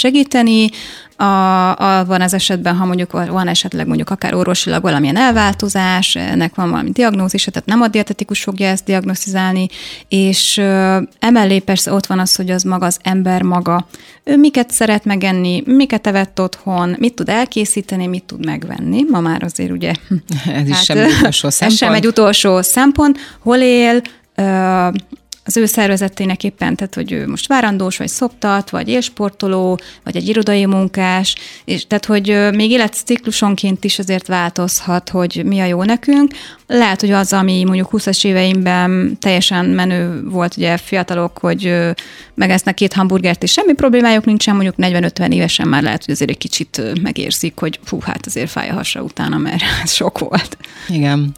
segíteni, 0.46 0.70
a, 1.18 1.98
a, 1.98 2.04
van 2.04 2.20
az 2.20 2.34
esetben, 2.34 2.76
ha 2.76 2.84
mondjuk 2.84 3.12
van- 3.12 3.48
esetleg 3.48 3.86
mondjuk 3.86 4.10
akár 4.10 4.34
orvosilag 4.34 4.82
valamilyen 4.82 5.16
elváltozás, 5.16 6.14
ennek 6.14 6.54
van 6.54 6.70
valami 6.70 6.90
diagnózisa, 6.90 7.50
tehát 7.50 7.68
nem 7.68 7.80
a 7.80 7.88
dietetikus 7.88 8.42
fogja 8.42 8.68
ezt 8.68 8.84
diagnosztizálni, 8.84 9.68
és 10.08 10.56
ö, 10.56 10.98
emellé 11.18 11.58
persze 11.58 11.92
ott 11.92 12.06
van 12.06 12.18
az, 12.18 12.34
hogy 12.34 12.50
az 12.50 12.62
maga 12.62 12.86
az 12.86 12.98
ember 13.02 13.42
maga, 13.42 13.86
ő 14.24 14.36
miket 14.36 14.70
szeret 14.70 15.04
megenni, 15.04 15.62
miket 15.66 16.06
evett 16.06 16.40
otthon, 16.40 16.96
mit 16.98 17.14
tud 17.14 17.28
elkészíteni, 17.28 18.06
mit 18.06 18.24
tud 18.24 18.44
megvenni. 18.44 19.04
Ma 19.10 19.20
már 19.20 19.42
azért 19.42 19.70
ugye... 19.70 19.92
Ez 20.60 20.68
is 20.68 20.82
sem 20.82 20.98
egy 20.98 21.12
utolsó 21.12 21.48
Ez 21.48 21.54
szempont. 21.54 21.78
sem 21.78 21.92
egy 21.92 22.06
utolsó 22.06 22.62
szempont. 22.62 23.18
Hol 23.42 23.58
él, 23.58 24.02
ö, 24.34 24.88
az 25.46 25.56
ő 25.56 25.66
szervezetének 25.66 26.44
éppen, 26.44 26.76
tehát 26.76 26.94
hogy 26.94 27.12
ő 27.12 27.28
most 27.28 27.46
várandós, 27.46 27.96
vagy 27.96 28.08
szoptat, 28.08 28.70
vagy 28.70 28.88
élsportoló, 28.88 29.78
vagy 30.04 30.16
egy 30.16 30.28
irodai 30.28 30.66
munkás, 30.66 31.34
és 31.64 31.86
tehát, 31.86 32.04
hogy 32.04 32.48
még 32.54 32.70
életciklusonként 32.70 33.84
is 33.84 33.98
azért 33.98 34.26
változhat, 34.26 35.08
hogy 35.08 35.42
mi 35.44 35.60
a 35.60 35.64
jó 35.64 35.82
nekünk. 35.82 36.32
Lehet, 36.66 37.00
hogy 37.00 37.10
az, 37.10 37.32
ami 37.32 37.64
mondjuk 37.64 37.88
20-as 37.92 38.24
éveimben 38.24 39.16
teljesen 39.20 39.64
menő 39.64 40.22
volt, 40.24 40.56
ugye 40.56 40.76
fiatalok, 40.76 41.38
hogy 41.38 41.94
megesznek 42.36 42.74
két 42.74 42.92
hamburgert, 42.92 43.42
és 43.42 43.52
semmi 43.52 43.72
problémájuk 43.72 44.24
nincsen, 44.24 44.54
mondjuk 44.54 44.74
40-50 44.78 45.32
évesen 45.32 45.68
már 45.68 45.82
lehet, 45.82 46.04
hogy 46.04 46.14
azért 46.14 46.30
egy 46.30 46.38
kicsit 46.38 46.82
megérzik, 47.02 47.58
hogy 47.58 47.78
fú, 47.84 48.00
hát 48.00 48.26
azért 48.26 48.50
fáj 48.50 48.68
a 48.68 48.72
hasa 48.72 49.02
utána, 49.02 49.36
mert 49.36 49.62
ez 49.82 49.92
sok 49.92 50.18
volt. 50.18 50.56
Igen. 50.88 51.34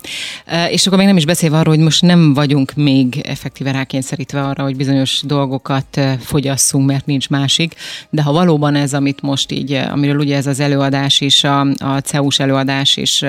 És 0.71 0.87
akkor 0.87 0.99
még 0.99 1.07
nem 1.07 1.17
is 1.17 1.25
beszélve 1.25 1.59
arról, 1.59 1.75
hogy 1.75 1.85
most 1.85 2.03
nem 2.03 2.35
vagyunk 2.35 2.73
még 2.75 3.21
effektíve 3.27 3.71
rákényszerítve 3.71 4.43
arra, 4.43 4.63
hogy 4.63 4.77
bizonyos 4.77 5.21
dolgokat 5.25 6.01
fogyasszunk, 6.21 6.87
mert 6.87 7.07
nincs 7.07 7.29
másik, 7.29 7.75
de 8.11 8.23
ha 8.23 8.33
valóban 8.33 8.75
ez, 8.75 8.95
amit 8.95 9.23
most 9.23 9.53
így, 9.53 9.73
amiről 9.73 10.19
ugye 10.19 10.37
ez 10.37 10.47
az 10.47 10.61
előadás 10.61 11.21
is, 11.21 11.45
a, 11.45 11.61
a 11.61 11.99
CEUS 11.99 12.39
előadás 12.39 12.97
is 12.97 13.25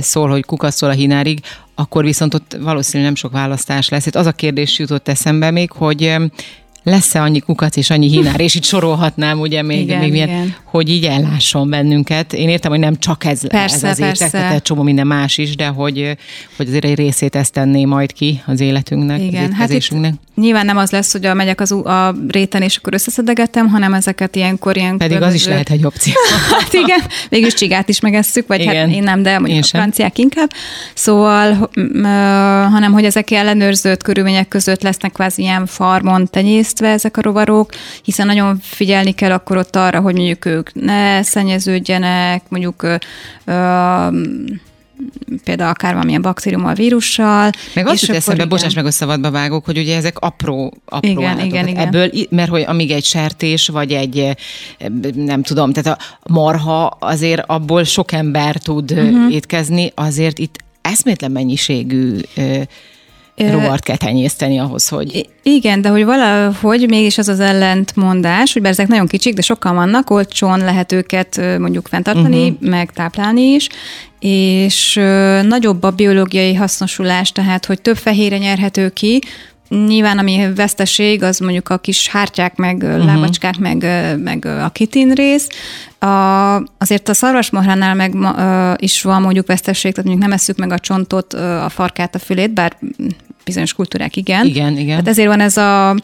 szól, 0.00 0.28
hogy 0.28 0.44
kukasztól 0.44 0.88
a 0.88 0.92
hínárig, 0.92 1.40
akkor 1.78 2.04
viszont 2.04 2.34
ott 2.34 2.56
valószínűleg 2.60 3.06
nem 3.06 3.20
sok 3.20 3.32
választás 3.32 3.88
lesz. 3.88 4.06
Itt 4.06 4.14
az 4.14 4.26
a 4.26 4.32
kérdés 4.32 4.78
jutott 4.78 5.08
eszembe 5.08 5.50
még, 5.50 5.70
hogy 5.70 6.16
lesz-e 6.88 7.22
annyi 7.22 7.38
kukac 7.38 7.76
és 7.76 7.90
annyi 7.90 8.08
hínár, 8.08 8.40
és 8.40 8.54
itt 8.54 8.64
sorolhatnám 8.64 9.40
ugye 9.40 9.62
még, 9.62 9.80
Igen, 9.80 9.98
még 9.98 10.10
milyen, 10.10 10.28
igen. 10.28 10.54
hogy 10.64 10.88
így 10.88 11.04
ellásson 11.04 11.70
bennünket. 11.70 12.32
Én 12.32 12.48
értem, 12.48 12.70
hogy 12.70 12.80
nem 12.80 12.96
csak 12.98 13.24
ez, 13.24 13.46
Persze, 13.46 13.86
ez 13.86 13.92
az 13.92 13.98
étek, 13.98 14.18
persze. 14.18 14.30
tehát 14.30 14.54
egy 14.54 14.62
csomó 14.62 14.82
minden 14.82 15.06
más 15.06 15.38
is, 15.38 15.56
de 15.56 15.66
hogy, 15.66 16.16
hogy 16.56 16.68
azért 16.68 16.84
egy 16.84 16.94
részét 16.94 17.36
ezt 17.36 17.52
tenné 17.52 17.84
majd 17.84 18.12
ki 18.12 18.42
az 18.46 18.60
életünknek, 18.60 19.20
Igen, 19.20 19.44
az 19.44 19.56
hát 19.56 19.70
nyilván 20.38 20.66
nem 20.66 20.76
az 20.76 20.90
lesz, 20.90 21.12
hogy 21.12 21.26
a 21.26 21.34
megyek 21.34 21.60
az 21.60 21.72
a 21.72 22.14
réten, 22.28 22.62
és 22.62 22.76
akkor 22.76 22.94
összeszedegetem, 22.94 23.68
hanem 23.68 23.94
ezeket 23.94 24.36
ilyenkor 24.36 24.76
ilyen 24.76 24.96
Pedig 24.96 25.22
az 25.22 25.34
is 25.34 25.46
lehet 25.46 25.70
egy 25.70 25.84
opció. 25.84 26.12
hát 26.58 26.72
igen, 26.72 27.00
végül 27.28 27.50
csigát 27.50 27.88
is 27.88 28.00
megesszük, 28.00 28.46
vagy 28.46 28.64
hát 28.64 28.74
igen. 28.74 28.86
hát 28.86 28.96
én 28.96 29.02
nem, 29.02 29.22
de 29.22 29.38
mondjuk 29.38 29.52
én 29.52 29.62
a 29.72 29.76
franciák 29.76 30.18
inkább. 30.18 30.50
Szóval, 30.94 31.70
hanem 32.70 32.92
hogy 32.92 33.04
ezek 33.04 33.30
ellenőrzött 33.30 34.02
körülmények 34.02 34.48
között 34.48 34.82
lesznek 34.82 35.12
kvázi 35.12 35.42
ilyen 35.42 35.66
farmon 35.66 36.26
tenyésztve 36.78 36.88
ezek 36.88 37.16
a 37.16 37.20
rovarok, 37.20 37.70
hiszen 38.02 38.26
nagyon 38.26 38.58
figyelni 38.62 39.12
kell 39.12 39.32
akkor 39.32 39.56
ott 39.56 39.76
arra, 39.76 40.00
hogy 40.00 40.14
mondjuk 40.14 40.44
ők 40.44 40.74
ne 40.74 41.22
szennyeződjenek, 41.22 42.42
mondjuk 42.48 42.86
például 45.44 45.70
akár 45.70 45.92
valamilyen 45.92 46.22
baktériummal, 46.22 46.74
vírussal. 46.74 47.50
Meg 47.74 47.86
azt 47.86 48.06
jut 48.06 48.16
eszembe, 48.16 48.44
bocsáss 48.44 48.74
meg, 48.74 48.86
a 48.86 48.90
szabadba 48.90 49.30
vágok, 49.30 49.64
hogy 49.64 49.78
ugye 49.78 49.96
ezek 49.96 50.18
apró, 50.18 50.74
apró 50.84 51.10
igen, 51.10 51.24
állatok. 51.24 51.46
igen, 51.46 51.68
igen. 51.68 51.86
Ebből, 51.86 52.10
mert 52.30 52.50
hogy 52.50 52.64
amíg 52.66 52.90
egy 52.90 53.04
sertés, 53.04 53.68
vagy 53.68 53.92
egy, 53.92 54.36
nem 55.14 55.42
tudom, 55.42 55.72
tehát 55.72 55.98
a 56.22 56.32
marha 56.32 56.86
azért 56.86 57.42
abból 57.46 57.84
sok 57.84 58.12
ember 58.12 58.56
tud 58.56 58.92
uh-huh. 58.92 59.32
étkezni, 59.32 59.92
azért 59.94 60.38
itt 60.38 60.56
eszmétlen 60.82 61.30
mennyiségű 61.30 62.18
rovart 63.38 63.82
kell 63.82 63.96
tenyészteni 63.96 64.58
ahhoz, 64.58 64.88
hogy... 64.88 65.28
Igen, 65.42 65.80
de 65.80 65.88
hogy 65.88 66.04
valahogy 66.04 66.88
mégis 66.88 67.18
az 67.18 67.28
az 67.28 67.40
ellentmondás, 67.40 68.52
hogy 68.52 68.64
ezek 68.64 68.88
nagyon 68.88 69.06
kicsik, 69.06 69.34
de 69.34 69.42
sokan 69.42 69.74
vannak, 69.74 70.10
olcsón 70.10 70.58
lehet 70.58 70.92
őket 70.92 71.40
mondjuk 71.58 71.88
fenntartani, 71.88 72.48
uh-huh. 72.48 72.68
meg 72.68 72.92
táplálni 72.92 73.42
is, 73.42 73.68
és 74.20 75.00
nagyobb 75.42 75.82
a 75.82 75.90
biológiai 75.90 76.54
hasznosulás, 76.54 77.32
tehát 77.32 77.66
hogy 77.66 77.80
több 77.80 77.96
fehére 77.96 78.38
nyerhető 78.38 78.88
ki, 78.88 79.20
Nyilván, 79.68 80.18
ami 80.18 80.52
veszteség, 80.54 81.22
az 81.22 81.38
mondjuk 81.38 81.68
a 81.68 81.78
kis 81.78 82.08
hártyák, 82.08 82.56
meg 82.56 82.76
uh-huh. 82.82 83.04
lábacskák, 83.04 83.58
meg, 83.58 83.86
meg 84.22 84.44
a 84.44 84.68
kitin 84.68 85.10
rész. 85.10 85.48
A, 85.98 86.06
azért 86.78 87.08
a 87.08 87.14
szarvasmohránál 87.14 87.94
meg 87.94 88.14
ma, 88.14 88.34
is 88.76 89.02
van 89.02 89.22
mondjuk 89.22 89.46
veszteség, 89.46 89.92
tehát 89.92 90.06
mondjuk 90.10 90.28
nem 90.28 90.38
esszük 90.38 90.56
meg 90.56 90.72
a 90.72 90.78
csontot, 90.78 91.32
a 91.34 91.68
farkát, 91.68 92.14
a 92.14 92.18
fülét, 92.18 92.52
bár 92.52 92.76
bizonyos 93.44 93.72
kultúrák 93.72 94.16
igen. 94.16 94.46
Igen, 94.46 94.76
igen. 94.76 94.96
Hát 94.96 95.08
ezért 95.08 95.28
van 95.28 95.40
ez 95.40 95.56
a 95.56 95.96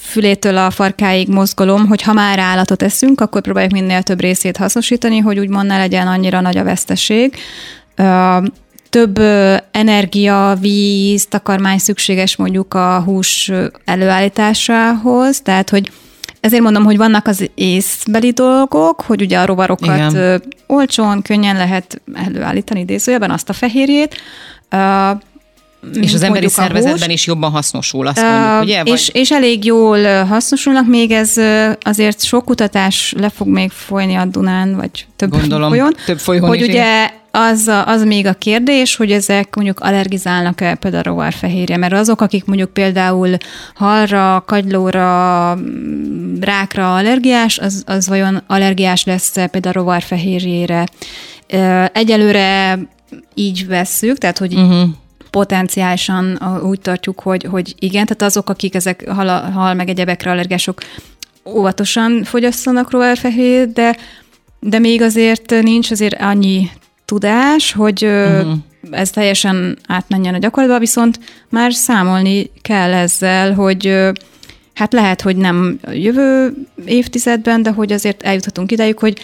fülétől 0.00 0.56
a 0.56 0.70
farkáig 0.70 1.28
mozgalom, 1.28 1.86
hogy 1.86 2.02
ha 2.02 2.12
már 2.12 2.38
állatot 2.38 2.82
eszünk, 2.82 3.20
akkor 3.20 3.40
próbáljuk 3.40 3.72
minél 3.72 4.02
több 4.02 4.20
részét 4.20 4.56
hasznosítani, 4.56 5.18
hogy 5.18 5.38
úgymond 5.38 5.66
ne 5.66 5.78
legyen 5.78 6.06
annyira 6.06 6.40
nagy 6.40 6.56
a 6.56 6.64
veszteség 6.64 7.36
több 8.90 9.18
energia, 9.70 10.56
víz, 10.60 11.26
takarmány 11.26 11.78
szükséges 11.78 12.36
mondjuk 12.36 12.74
a 12.74 13.02
hús 13.04 13.50
előállításához, 13.84 15.40
tehát 15.40 15.70
hogy 15.70 15.90
ezért 16.40 16.62
mondom, 16.62 16.84
hogy 16.84 16.96
vannak 16.96 17.26
az 17.26 17.50
észbeli 17.54 18.30
dolgok, 18.30 19.00
hogy 19.00 19.22
ugye 19.22 19.38
a 19.38 19.46
rovarokat 19.46 20.12
Igen. 20.12 20.42
olcsón, 20.66 21.22
könnyen 21.22 21.56
lehet 21.56 22.00
előállítani 22.14 22.80
idézőjelben 22.80 23.30
azt 23.30 23.48
a 23.48 23.52
fehérjét, 23.52 24.16
és 26.00 26.14
az 26.14 26.22
emberi 26.22 26.48
szervezetben 26.48 27.10
is 27.10 27.26
jobban 27.26 27.50
hasznosul, 27.50 28.06
azt 28.06 28.22
mondjuk, 28.22 28.62
ugye? 28.62 28.82
Vagy? 28.82 28.92
És, 28.92 29.08
és 29.08 29.30
elég 29.30 29.64
jól 29.64 30.24
hasznosulnak, 30.24 30.86
még 30.86 31.10
ez 31.10 31.34
azért 31.80 32.22
sok 32.22 32.44
kutatás 32.44 33.14
le 33.18 33.28
fog 33.28 33.48
még 33.48 33.70
folyni 33.70 34.14
a 34.14 34.24
Dunán, 34.24 34.76
vagy 34.76 35.06
több 35.16 35.30
Gondolom, 35.30 35.70
folyón. 35.70 35.96
Több 36.06 36.18
folyón 36.18 36.48
hogy 36.48 36.60
is 36.60 36.66
ugye 36.66 37.10
az, 37.30 37.68
a, 37.68 37.86
az 37.86 38.04
még 38.04 38.26
a 38.26 38.32
kérdés, 38.32 38.96
hogy 38.96 39.12
ezek 39.12 39.54
mondjuk 39.54 39.80
allergizálnak-e 39.80 40.74
például 40.74 41.02
a 41.02 41.08
rovarfehérje, 41.08 41.76
mert 41.76 41.92
azok, 41.92 42.20
akik 42.20 42.44
mondjuk 42.44 42.72
például 42.72 43.36
halra, 43.74 44.44
kagylóra, 44.46 45.58
rákra 46.40 46.94
allergiás, 46.94 47.58
az, 47.58 47.82
az 47.86 48.08
vajon 48.08 48.42
allergiás 48.46 49.04
lesz 49.04 49.32
például 49.32 49.74
a 49.74 49.78
rovarfehérjére. 49.78 50.86
Egyelőre 51.92 52.78
így 53.34 53.66
vesszük, 53.66 54.18
tehát 54.18 54.38
hogy 54.38 54.54
uh-huh 54.54 54.88
potenciálisan 55.30 56.38
úgy 56.62 56.80
tartjuk, 56.80 57.20
hogy, 57.20 57.44
hogy 57.44 57.74
igen, 57.78 58.06
tehát 58.06 58.22
azok, 58.22 58.48
akik 58.50 58.74
ezek 58.74 59.08
hal, 59.08 59.50
hal 59.50 59.74
meg 59.74 59.88
egyebekre 59.88 60.30
allergások, 60.30 60.80
óvatosan 61.44 62.24
fogyasszanak 62.24 62.90
rovarfehérjét, 62.90 63.72
de, 63.72 63.96
de 64.60 64.78
még 64.78 65.02
azért 65.02 65.50
nincs 65.62 65.90
azért 65.90 66.20
annyi 66.20 66.70
tudás, 67.04 67.72
hogy 67.72 68.04
uh-huh. 68.04 68.52
ez 68.90 69.10
teljesen 69.10 69.78
átmenjen 69.86 70.34
a 70.34 70.38
gyakorlatba, 70.38 70.78
viszont 70.78 71.20
már 71.48 71.72
számolni 71.72 72.50
kell 72.62 72.92
ezzel, 72.92 73.54
hogy 73.54 74.10
hát 74.74 74.92
lehet, 74.92 75.20
hogy 75.20 75.36
nem 75.36 75.78
jövő 75.92 76.54
évtizedben, 76.84 77.62
de 77.62 77.70
hogy 77.70 77.92
azért 77.92 78.22
eljuthatunk 78.22 78.72
ideig, 78.72 78.98
hogy 78.98 79.18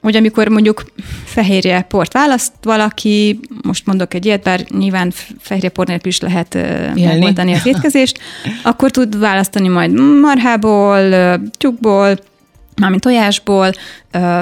hogy 0.00 0.16
amikor 0.16 0.48
mondjuk 0.48 0.84
fehérje 1.24 1.82
port 1.82 2.12
választ 2.12 2.52
valaki, 2.62 3.40
most 3.62 3.86
mondok 3.86 4.14
egy 4.14 4.26
ilyet, 4.26 4.42
bár 4.42 4.60
nyilván 4.68 5.12
fehérje 5.40 5.68
por 5.68 5.86
nélkül 5.86 6.10
is 6.10 6.20
lehet 6.20 6.54
Élni. 6.54 7.02
megoldani 7.02 7.52
az 7.52 7.66
étkezést, 7.66 8.18
akkor 8.62 8.90
tud 8.90 9.18
választani 9.18 9.68
majd 9.68 10.20
marhából, 10.20 11.10
tyúkból, 11.58 12.18
mármint 12.76 13.02
tojásból, 13.02 13.70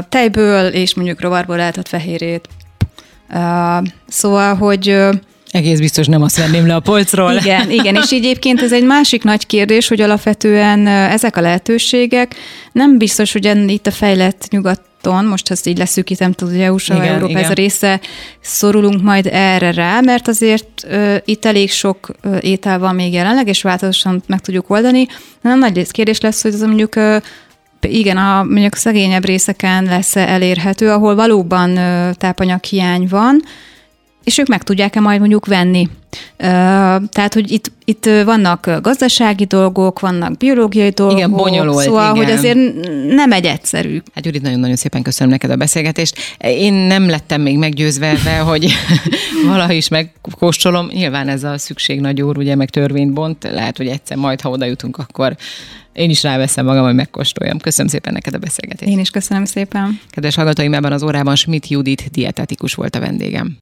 tejből, 0.09 0.67
és 0.67 0.95
mondjuk 0.95 1.21
rovarból 1.21 1.57
lehetett 1.57 1.89
fehérjét. 1.89 2.49
Szóval, 4.09 4.55
hogy 4.55 4.97
egész 5.51 5.79
biztos 5.79 6.07
nem 6.07 6.23
azt 6.23 6.37
venném 6.37 6.67
le 6.67 6.75
a 6.75 6.81
polcról. 6.81 7.33
Igen, 7.33 7.71
igen, 7.71 7.95
és 7.95 8.13
így 8.13 8.25
egyébként 8.25 8.63
ez 8.63 8.73
egy 8.73 8.85
másik 8.85 9.23
nagy 9.23 9.47
kérdés, 9.47 9.89
hogy 9.89 10.01
alapvetően 10.01 10.87
ezek 10.87 11.37
a 11.37 11.41
lehetőségek 11.41 12.35
nem 12.73 12.99
biztos, 12.99 13.33
hogy 13.33 13.71
itt 13.71 13.87
a 13.87 13.91
fejlett 13.91 14.47
nyugat 14.51 14.81
most 15.03 15.51
ezt 15.51 15.67
így 15.67 15.79
leszűkítem, 15.79 16.33
tudod, 16.33 16.55
hogy 16.55 16.63
EU-s, 16.63 16.91
Európa 16.91 17.29
igen. 17.29 17.45
ez 17.45 17.51
a 17.51 17.53
része, 17.53 18.01
szorulunk 18.41 19.03
majd 19.03 19.27
erre 19.33 19.73
rá, 19.73 20.01
mert 20.01 20.29
azért 20.29 20.69
uh, 20.85 21.17
itt 21.25 21.45
elég 21.45 21.71
sok 21.71 22.11
uh, 22.25 22.39
étel 22.41 22.79
van 22.79 22.95
még 22.95 23.13
jelenleg, 23.13 23.49
és 23.49 23.63
változatosan 23.63 24.23
meg 24.27 24.41
tudjuk 24.41 24.71
oldani. 24.71 25.07
Nem 25.41 25.59
nagy 25.59 25.91
kérdés 25.91 26.21
lesz, 26.21 26.43
hogy 26.43 26.55
az 26.55 26.61
mondjuk 26.61 26.97
uh, 26.97 27.17
igen, 27.81 28.17
a 28.17 28.43
mondjuk 28.43 28.75
szegényebb 28.75 29.25
részeken 29.25 29.85
lesz 29.85 30.17
elérhető, 30.17 30.91
ahol 30.91 31.15
valóban 31.15 31.71
uh, 31.71 32.11
tápanyaghiány 32.11 33.07
van, 33.11 33.43
és 34.29 34.39
ők 34.39 34.47
meg 34.47 34.63
tudják-e 34.63 35.01
majd 35.01 35.19
mondjuk 35.19 35.47
venni. 35.47 35.89
Tehát, 37.09 37.35
hogy 37.35 37.51
itt, 37.51 37.73
itt 37.85 38.05
vannak 38.25 38.71
gazdasági 38.83 39.45
dolgok, 39.45 40.01
vannak 40.01 40.37
biológiai 40.37 40.91
dolgok. 40.91 41.17
Igen, 41.17 41.31
bonyolult. 41.31 41.85
Szóval, 41.85 42.15
igen. 42.15 42.25
hogy 42.25 42.35
azért 42.35 42.59
nem 43.09 43.33
egy 43.33 43.45
egyszerű. 43.45 44.03
Hát 44.15 44.25
Judit, 44.25 44.43
nagyon-nagyon 44.43 44.77
szépen 44.77 45.03
köszönöm 45.03 45.33
neked 45.33 45.51
a 45.51 45.57
beszélgetést. 45.57 46.37
Én 46.39 46.73
nem 46.73 47.09
lettem 47.09 47.41
még 47.41 47.59
meggyőzve, 47.59 48.19
hogy 48.51 48.73
valahogy 49.47 49.77
is 49.77 49.89
megkóstolom. 49.89 50.87
Nyilván 50.93 51.29
ez 51.29 51.45
a 51.45 51.59
szükség 51.59 52.01
nagy 52.01 52.23
úr, 52.23 52.39
ugye, 52.39 52.55
meg 52.55 52.71
törvényt 52.71 53.13
bont. 53.13 53.49
Lehet, 53.53 53.77
hogy 53.77 53.87
egyszer 53.87 54.17
majd, 54.17 54.41
ha 54.41 54.51
oda 54.51 54.65
jutunk, 54.65 54.97
akkor 54.97 55.37
én 55.93 56.11
is 56.11 56.23
ráveszem 56.23 56.65
magam, 56.65 56.85
hogy 56.85 56.95
megkóstoljam. 56.95 57.59
Köszönöm 57.59 57.91
szépen 57.91 58.13
neked 58.13 58.35
a 58.35 58.39
beszélgetést. 58.39 58.91
Én 58.91 58.99
is 58.99 59.11
köszönöm 59.11 59.45
szépen. 59.45 60.01
Kedves 60.11 60.35
hallgatóim, 60.35 60.75
ebben 60.75 60.93
az 60.93 61.03
órában 61.03 61.37
Schmidt 61.37 61.69
Judit 61.69 62.11
dietetikus 62.11 62.75
volt 62.75 62.97
a 62.97 63.01
vendégem. 63.01 63.57